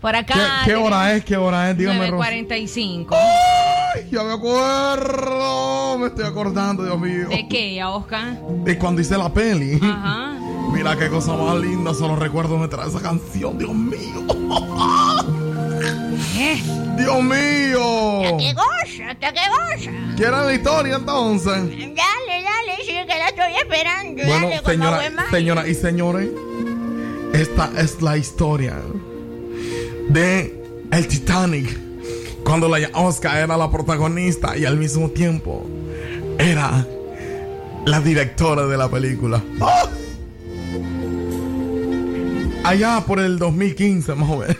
[0.00, 0.62] Por ¿Qué, acá.
[0.64, 1.24] qué hora es?
[1.24, 1.78] ¿Qué hora es?
[1.78, 2.30] Dígame, Rosa.
[2.30, 3.06] 9.45.
[3.94, 5.98] Ay, ya me acuerdo.
[5.98, 7.28] Me estoy acordando, Dios mío.
[7.28, 8.38] ¿De qué, ya, Oscar?
[8.64, 9.78] De cuando hice la peli.
[9.82, 10.34] Ajá.
[10.72, 11.94] Mira qué cosa más linda.
[11.94, 14.24] Solo recuerdo me trae esa canción, Dios mío.
[16.96, 18.38] Dios mío.
[18.38, 19.14] ¡Qué goza!
[19.18, 19.90] ¡Qué goza!
[20.16, 21.52] ¿Quieren la historia entonces?
[21.54, 24.22] Dale, dale, sí, que la estoy esperando.
[24.26, 25.00] Bueno, dale, señora,
[25.30, 26.28] señora y señores,
[27.32, 28.76] esta es la historia
[30.08, 31.78] de el Titanic.
[32.44, 35.66] Cuando la Oscar era la protagonista y al mismo tiempo
[36.38, 36.86] era
[37.84, 39.42] la directora de la película.
[39.60, 39.84] ¡Ah!
[42.64, 44.56] Allá por el 2015, más o menos.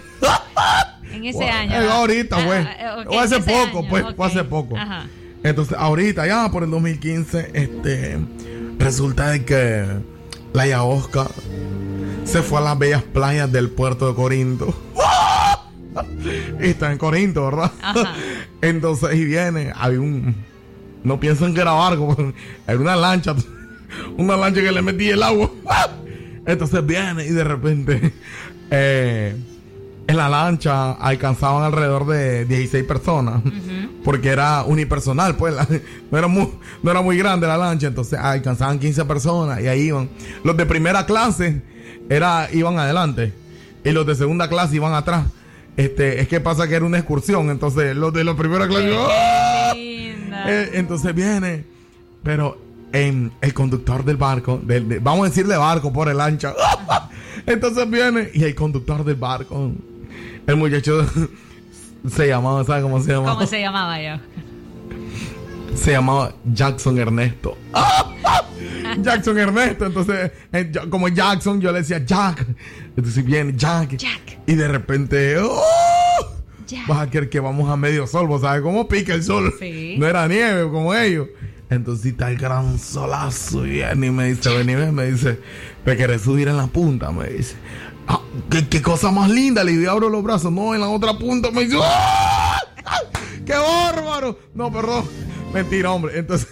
[1.12, 1.72] En ese Bueno, año.
[1.82, 2.66] eh, ahorita, Ah, pues.
[2.80, 4.04] ah, ok, O hace poco, año, pues.
[4.04, 4.16] ok.
[4.16, 4.76] Fue hace poco.
[4.76, 5.06] Ajá.
[5.42, 8.18] Entonces, ahorita, ya por el 2015, este,
[8.78, 9.84] resulta de que
[10.52, 11.26] la Yaosca
[12.24, 14.74] se fue a las bellas playas del puerto de Corinto.
[16.70, 17.72] Está en Corinto, ¿verdad?
[17.82, 18.14] Ajá.
[18.62, 20.34] Entonces, y viene, había un.
[21.04, 22.16] No piensan que era barco,
[22.66, 23.34] era una lancha.
[24.18, 25.50] Una lancha que le metí el agua.
[26.46, 28.12] Entonces viene y de repente.
[28.70, 29.34] eh,
[30.06, 33.42] en la lancha alcanzaban alrededor de 16 personas.
[34.04, 35.54] Porque era unipersonal, pues.
[35.54, 35.66] la-
[36.10, 36.50] no, era muy,
[36.82, 37.86] no era muy grande la lancha.
[37.88, 40.08] Entonces alcanzaban 15 personas y ahí iban.
[40.44, 41.62] Los de primera clase
[42.10, 43.32] era, iban adelante.
[43.84, 45.24] Y los de segunda clase iban atrás.
[45.78, 47.48] Este, es que pasa que era una excursión.
[47.50, 48.94] Entonces los de la primera clase.
[48.98, 49.72] ¡ah!
[49.74, 51.64] Eh, entonces viene.
[52.22, 52.58] Pero
[52.92, 56.52] en el conductor del barco, del- de- vamos a decirle barco por el lancha.
[57.46, 59.70] Entonces viene y el conductor del barco,
[60.46, 61.06] el muchacho
[62.10, 63.34] se llamaba, ¿sabes cómo se llamaba?
[63.34, 64.20] ¿Cómo se llamaba yo?
[65.76, 67.56] Se llamaba Jackson Ernesto.
[69.02, 69.86] Jackson Ernesto.
[69.86, 72.46] Entonces, eh, como Jackson, yo le decía Jack.
[72.96, 73.96] Entonces viene Jack.
[74.46, 75.62] Y de repente, ¡oh!
[76.86, 79.54] Vas a que vamos a medio sol, ¿vos sabes cómo pica el sol?
[79.58, 79.96] Sí.
[79.98, 81.28] No era nieve como ellos.
[81.70, 85.38] Entonces está el gran solazo y viene y me dice, ven", me dice,
[85.84, 87.10] ¿me querés subir en la punta?
[87.10, 87.56] Me dice,
[88.06, 88.20] "Ah,
[88.50, 91.50] ¿qué, qué cosa más linda, le digo, abro los brazos, no, en la otra punta,
[91.50, 92.58] me dice, ¡ah!
[93.44, 94.38] ¡Qué bárbaro!
[94.54, 95.04] No, perdón.
[95.52, 96.18] Mentira, hombre.
[96.18, 96.48] Entonces,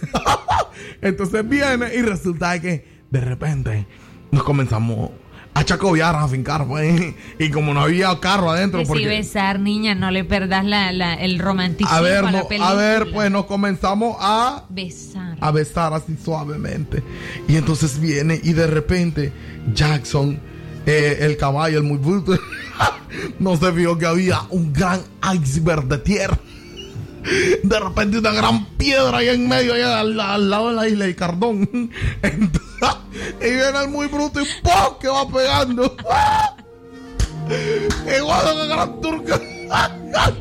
[1.01, 3.87] entonces viene y resulta que de repente
[4.31, 5.11] nos comenzamos
[5.53, 7.15] a chacobiar, a fincar, pues.
[7.39, 11.15] Y como no había carro adentro, Que si besar, niña, no le perdas la, la-
[11.15, 12.69] el romanticismo A ver, a la no- película.
[12.71, 15.37] a ver, pues nos comenzamos a Besar.
[15.41, 17.01] a besar así suavemente.
[17.47, 19.31] Y entonces viene y de repente
[19.73, 20.39] Jackson,
[20.85, 22.37] eh, el caballo, el muy bruto,
[23.39, 25.01] no se vio que había un gran
[25.33, 26.37] iceberg de tierra.
[27.63, 30.15] De repente una gran piedra ahí en medio, ahí al,
[30.49, 31.91] lado de la isla de Cardón.
[33.41, 34.99] Y viene el muy bruto y ¡pum!
[34.99, 35.83] que va pegando.
[38.17, 39.39] Igual a la gran turca.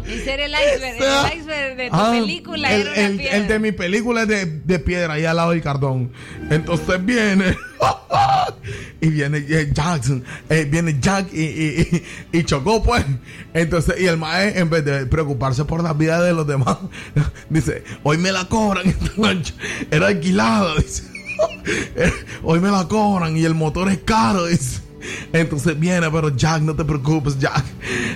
[0.09, 0.97] Ese era el iceberg.
[1.03, 3.37] El iceberg de tu Ah, película el, era una el- piedra.
[3.37, 6.13] el de mi película es de, de piedra, ahí al lado del cardón.
[6.51, 7.57] Entonces viene.
[9.01, 10.25] y viene eh, Jackson.
[10.49, 13.05] eh, viene Jack y, y, y- y chocó, pues.
[13.55, 16.79] Entonces, y el maestro, en vez de preocuparse por la vida de los demás,
[17.51, 19.11] dice: Hoy me la cobran esta.
[19.91, 21.03] Era alquilada, dice.
[21.97, 22.13] "Eh,
[22.43, 24.81] Hoy me la cobran y el motor es caro, dice.
[25.33, 27.65] Entonces viene, pero Jack, no te preocupes, Jack.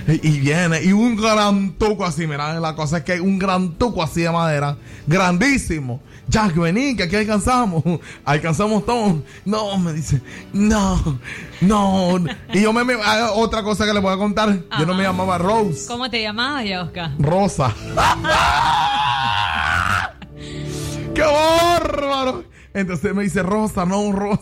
[0.07, 3.73] Y viene, y un gran tuco así, mira, la cosa es que hay un gran
[3.73, 4.77] tuco así de madera,
[5.07, 6.01] grandísimo.
[6.27, 7.83] Jack, vení, que aquí alcanzamos.
[8.23, 9.21] Alcanzamos todo.
[9.43, 10.21] No, me dice,
[10.53, 11.19] no,
[11.59, 12.17] no.
[12.53, 14.57] Y yo me, me- ah, otra cosa que le voy a contar.
[14.79, 17.11] Yo no me llamaba Rose, ¿Cómo te llamabas, ya, Oscar?
[17.19, 17.73] Rosa.
[21.13, 22.43] ¡Qué bárbaro!
[22.73, 24.41] Entonces me dice, Rosa, no, Rosa.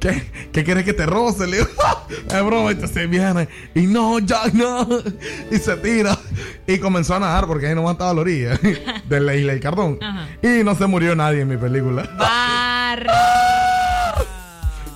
[0.00, 1.46] ¿Qué, ¿Qué quieres que te roce?
[1.46, 1.68] Le digo,
[2.30, 2.70] es broma.
[2.70, 4.86] Entonces viene y no, Jack, no.
[5.50, 6.18] Y se tira.
[6.66, 8.58] Y comenzó a nadar porque ahí no estaba a la orilla
[9.08, 9.98] de la isla del Cardón.
[10.02, 10.28] Ajá.
[10.42, 12.08] Y no se murió nadie en mi película.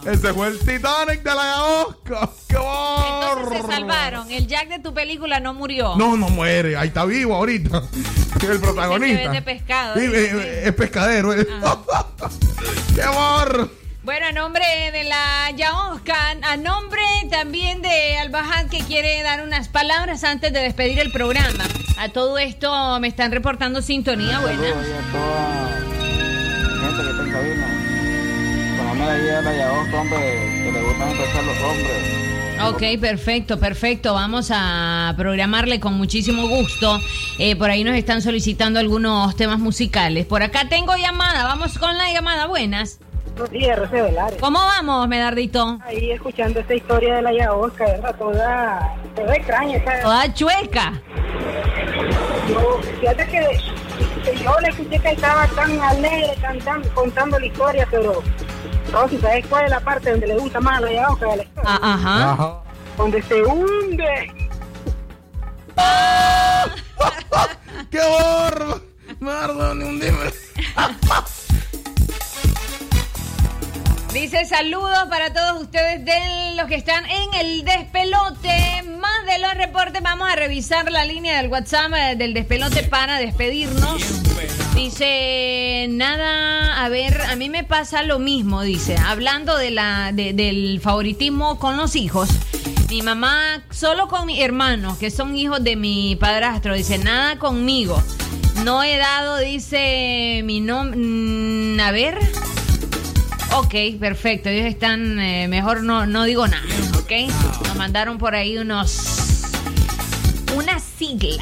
[0.04, 2.28] Ese fue el Titanic de la Oscar.
[2.48, 3.38] ¡Qué bárbaro!
[3.42, 4.30] Entonces se salvaron.
[4.32, 5.94] El Jack de tu película no murió.
[5.96, 6.76] No, no muere.
[6.76, 7.82] Ahí está vivo ahorita.
[8.50, 9.16] El protagonista.
[9.18, 9.94] Se vende pescado.
[10.00, 11.32] Eh, es pescadero.
[11.32, 11.46] eh.
[12.96, 13.70] ¡Qué barro!
[14.04, 19.68] Bueno, a nombre de la Yaosca, a nombre también de Albajad que quiere dar unas
[19.68, 21.62] palabras antes de despedir el programa.
[21.98, 24.60] A todo esto me están reportando sintonía buena.
[24.60, 24.74] gente
[26.96, 27.68] que está en cabina.
[28.76, 30.18] Poname ahí a la hombre,
[30.64, 32.22] que le gustan empezar los hombres.
[32.64, 34.14] Ok, perfecto, perfecto.
[34.14, 36.98] Vamos a programarle con muchísimo gusto.
[37.38, 40.26] Eh, por ahí nos están solicitando algunos temas musicales.
[40.26, 41.44] Por acá tengo llamada.
[41.44, 42.46] Vamos con la llamada.
[42.46, 42.98] Buenas.
[43.34, 44.40] Buenos días, Rocío Velares.
[44.40, 45.78] ¿Cómo vamos, Medardito?
[45.84, 48.14] Ahí escuchando esta historia de la Yaosca, ¿verdad?
[48.16, 49.76] Toda, toda extraña.
[49.78, 50.92] esa- Toda chueca.
[52.48, 53.58] Yo, fíjate que,
[54.30, 58.22] que yo la escuché que estaba tan alegre, tan, tan, contando la historia, pero
[58.92, 61.42] Rosy, ¿sabes cuál es la parte donde le gusta más a la Yaosca de la
[61.42, 61.70] historia?
[61.82, 62.62] Ah, ajá.
[62.98, 64.30] Donde se hunde.
[67.90, 68.78] ¡Qué barba!
[69.20, 70.30] Mardo, ni un dime.
[74.12, 78.82] Dice saludos para todos ustedes de los que están en el despelote.
[79.00, 83.18] Más de los reportes, vamos a revisar la línea del WhatsApp eh, del despelote para
[83.18, 84.02] despedirnos.
[84.74, 90.32] Dice, nada, a ver, a mí me pasa lo mismo, dice, hablando de la, de-
[90.34, 92.28] del favoritismo con los hijos.
[92.90, 98.02] Mi mamá, solo con mis hermanos, que son hijos de mi padrastro, dice, nada conmigo.
[98.64, 101.82] No he dado, dice mi nombre.
[101.82, 102.18] a ver.
[103.56, 104.48] Ok, perfecto.
[104.48, 105.18] Ellos están.
[105.20, 106.62] eh, mejor no, no digo nada,
[106.98, 107.10] ¿ok?
[107.66, 109.50] Nos mandaron por ahí unos.
[110.56, 111.38] Unas siglas.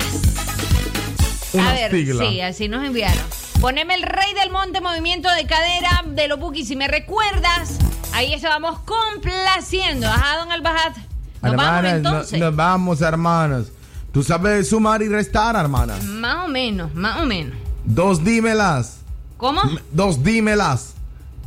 [1.52, 2.28] A Unas ver, siglas.
[2.28, 3.22] sí, así nos enviaron.
[3.60, 6.68] Poneme el rey del monte, movimiento de cadera de los bookies.
[6.68, 7.78] Si me recuerdas,
[8.12, 10.06] ahí estábamos complaciendo.
[10.06, 10.96] Ajá, don Albajat.
[10.96, 11.02] Nos
[11.42, 12.40] vamos Hermanas, no- entonces.
[12.40, 13.66] nos vamos, hermanos.
[14.12, 15.96] ¿Tú sabes sumar y restar, hermana?
[16.04, 17.54] Más o menos, más o menos.
[17.84, 18.98] Dos dímelas.
[19.36, 19.60] ¿Cómo?
[19.92, 20.94] Dos dímelas.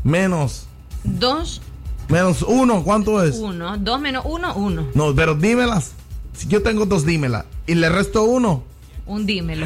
[0.04, 0.68] Menos.
[1.04, 1.62] Dos,
[2.10, 3.38] Menos uno, ¿cuánto es?
[3.38, 3.78] uno.
[3.78, 4.88] Dos menos uno, uno.
[4.94, 5.94] No, pero dímelas.
[6.36, 8.64] Si yo tengo dos dímelas y le resto uno.
[9.06, 9.66] Un dímelo.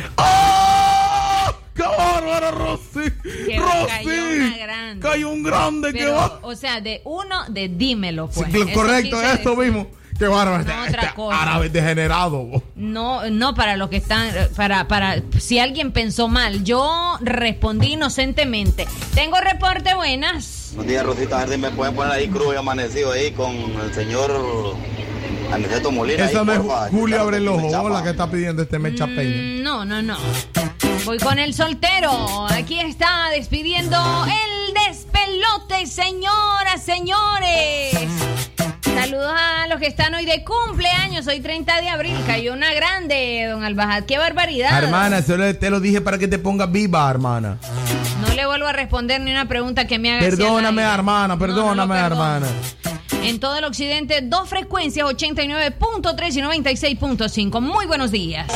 [1.74, 3.12] ¡Qué bárbaro, Rosy!
[3.24, 3.88] Que ¡Rosy!
[3.88, 5.08] cayó una grande.
[5.08, 6.40] Cayó un grande, Pero, va.
[6.42, 8.52] O sea, de uno, de dímelo, pues.
[8.52, 9.88] Sí, correcto, esto mismo.
[10.18, 10.64] Qué bárbaro.
[10.64, 11.42] No, este, otra este cosa.
[11.42, 12.64] árabe degenerado.
[12.76, 18.88] No, no para los que están, para, para, si alguien pensó mal, yo respondí inocentemente.
[19.14, 20.72] Tengo reporte buenas.
[20.74, 21.38] Buenos días, Rosita.
[21.38, 24.76] A ver si me pueden poner ahí cruz y amanecido ahí con el señor
[25.54, 26.26] Aniceto Molina.
[26.26, 26.90] Esa ahí, no es porfa.
[26.90, 27.90] Julio Abre el Ojo, chapa.
[27.90, 29.60] la que está pidiendo este Mecha Peña.
[29.60, 30.18] Mm, No, no, no.
[31.06, 32.48] Voy con el soltero.
[32.50, 37.94] Aquí está despidiendo el despelote, señoras, señores.
[38.96, 41.28] Saludos a los que están hoy de cumpleaños.
[41.28, 42.16] Hoy 30 de abril.
[42.26, 44.04] Cayó una grande, don Albajad.
[44.04, 44.84] Qué barbaridad.
[44.84, 47.58] Hermana, solo te lo dije para que te pongas viva, hermana.
[48.22, 50.22] No le vuelvo a responder ni una pregunta que me haga.
[50.22, 52.48] Perdóname, hermana, perdóname, hermana.
[53.24, 57.62] En todo el occidente, dos frecuencias, 89.3 y 96.5.
[57.62, 58.48] Muy buenos días.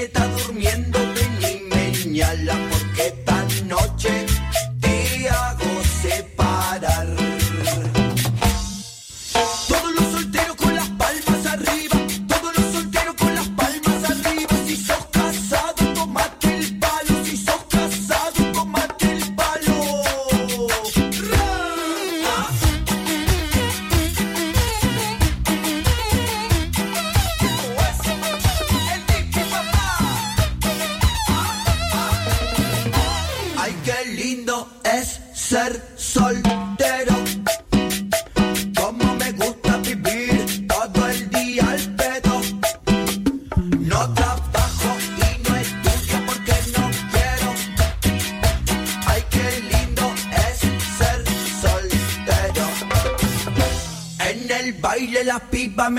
[0.00, 0.69] Ese gil está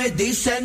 [0.02, 0.61] me dicen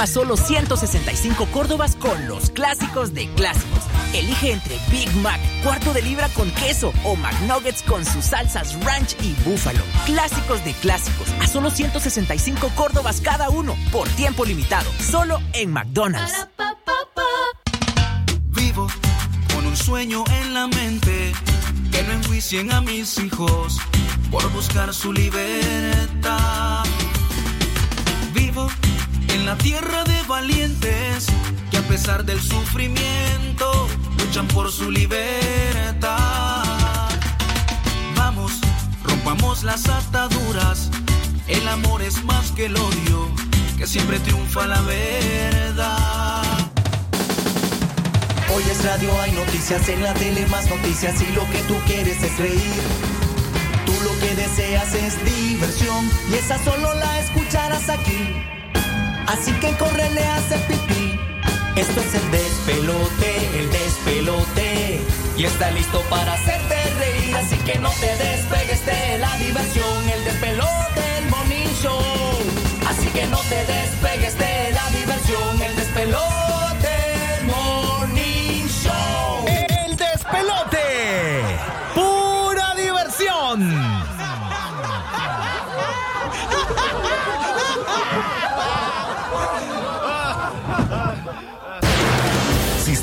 [0.00, 3.84] a solo 165 córdobas con los clásicos de clásicos.
[4.12, 9.16] Elige entre Big Mac, cuarto de libra con queso o McNuggets con sus salsas ranch
[9.22, 9.82] y búfalo.
[10.04, 16.46] Clásicos de clásicos a solo 165 córdobas cada uno por tiempo limitado, solo en McDonald's.
[18.50, 18.88] Vivo
[19.54, 21.32] con un sueño en la mente,
[21.90, 23.78] que no enjuicien a mis hijos
[24.30, 26.65] por buscar su libertad.
[29.36, 31.26] En la tierra de valientes
[31.70, 33.86] que a pesar del sufrimiento
[34.18, 36.64] luchan por su libertad.
[38.16, 38.52] Vamos,
[39.04, 40.90] rompamos las ataduras,
[41.48, 43.28] el amor es más que el odio,
[43.76, 46.70] que siempre triunfa la verdad.
[48.54, 52.22] Hoy es radio, hay noticias en la tele, más noticias y lo que tú quieres
[52.22, 52.82] es reír.
[53.84, 58.55] Tú lo que deseas es diversión y esa solo la escucharás aquí.
[59.26, 61.18] Así que córrele a hacer pipí.
[61.74, 65.00] Esto es el despelote, el despelote.
[65.36, 70.08] Y está listo para hacerte reír, así que no te despegues de la diversión.
[70.08, 72.00] El despelote, el morning show.
[72.88, 75.60] Así que no te despegues de la diversión.
[75.60, 76.45] El despelote,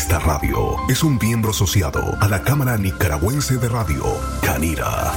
[0.00, 4.02] Esta radio es un miembro asociado a la Cámara Nicaragüense de Radio,
[4.40, 5.12] Canira.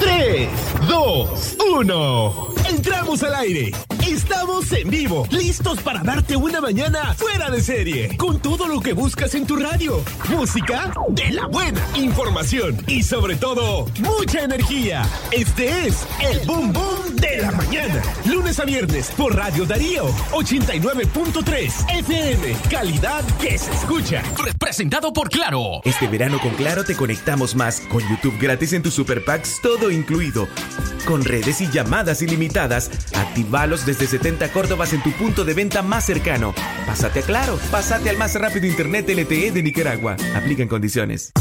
[0.00, 0.48] Tres,
[0.88, 2.48] dos, uno.
[2.68, 3.70] Entramos al aire.
[4.04, 8.92] Estamos en vivo, listos para darte una mañana fuera de serie, con todo lo que
[8.92, 10.02] buscas en tu radio.
[10.30, 15.06] Música de la buena, información y sobre todo, mucha energía.
[15.30, 18.02] Este es el Boom Boom de la mañana.
[18.24, 22.56] Lunes a viernes por Radio Darío 89.3 FM.
[22.70, 24.22] Calidad que se escucha.
[24.58, 25.80] Presentado por Claro.
[25.84, 29.90] Este verano con Claro te conectamos más con YouTube gratis en tus super packs, todo
[29.90, 30.48] incluido.
[31.06, 36.04] Con redes y llamadas ilimitadas, activalos desde 70 Córdobas en tu punto de venta más
[36.04, 36.54] cercano.
[36.86, 40.16] Pásate a Claro, pásate al más rápido internet LTE de Nicaragua.
[40.34, 41.32] Aplica en condiciones.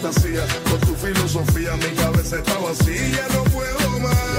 [0.00, 4.29] fantasía, con tu filosofía mi cabeza está vacía, no puedo más.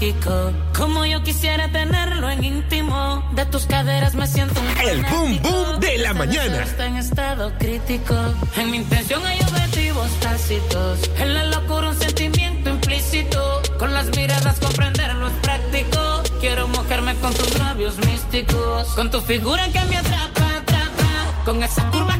[0.00, 0.52] México.
[0.74, 3.22] Como yo quisiera tenerlo en íntimo.
[3.32, 6.62] De tus caderas me siento un El boom boom de la mañana.
[6.62, 8.14] Está en estado crítico.
[8.56, 11.10] En mi intención hay objetivos tácitos.
[11.18, 13.60] En la locura un sentimiento implícito.
[13.78, 16.22] Con las miradas comprenderlo es práctico.
[16.40, 18.86] Quiero mojarme con tus labios místicos.
[18.94, 21.42] Con tu figura que me atrapa, atrapa.
[21.44, 22.16] Con esa curva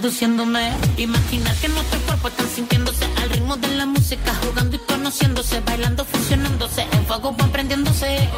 [0.00, 0.72] seduciéndome.
[0.96, 6.06] Imaginar que nuestros cuerpos están sintiéndose al ritmo de la música, jugando y conociéndose, bailando,
[6.06, 8.28] fusionándose, en fuego van prendiéndose.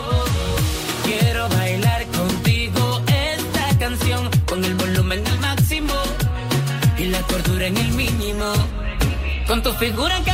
[1.05, 5.95] Quiero bailar contigo esta canción, con el volumen al máximo
[6.99, 8.53] y la cordura en el mínimo.
[9.47, 10.32] Con tu figura que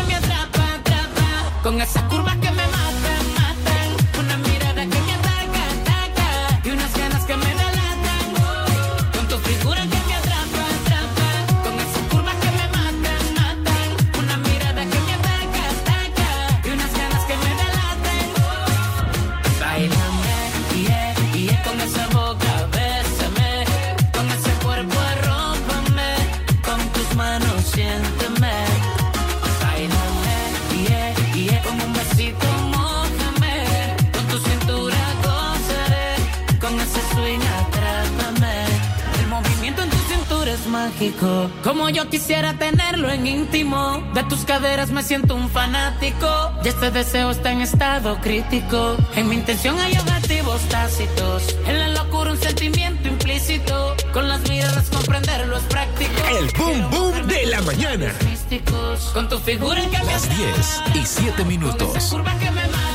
[44.58, 46.26] Me siento un fanático,
[46.64, 48.96] y este deseo está en estado crítico.
[49.14, 53.94] En mi intención hay objetivos tácitos, en la locura un sentimiento implícito.
[54.12, 56.10] Con las miradas comprenderlo es práctico.
[56.36, 58.12] El boom boom de la mañana.
[58.28, 62.04] Místicos, con tu figura que Las 10 y 7 minutos.
[62.10, 62.87] curva que me.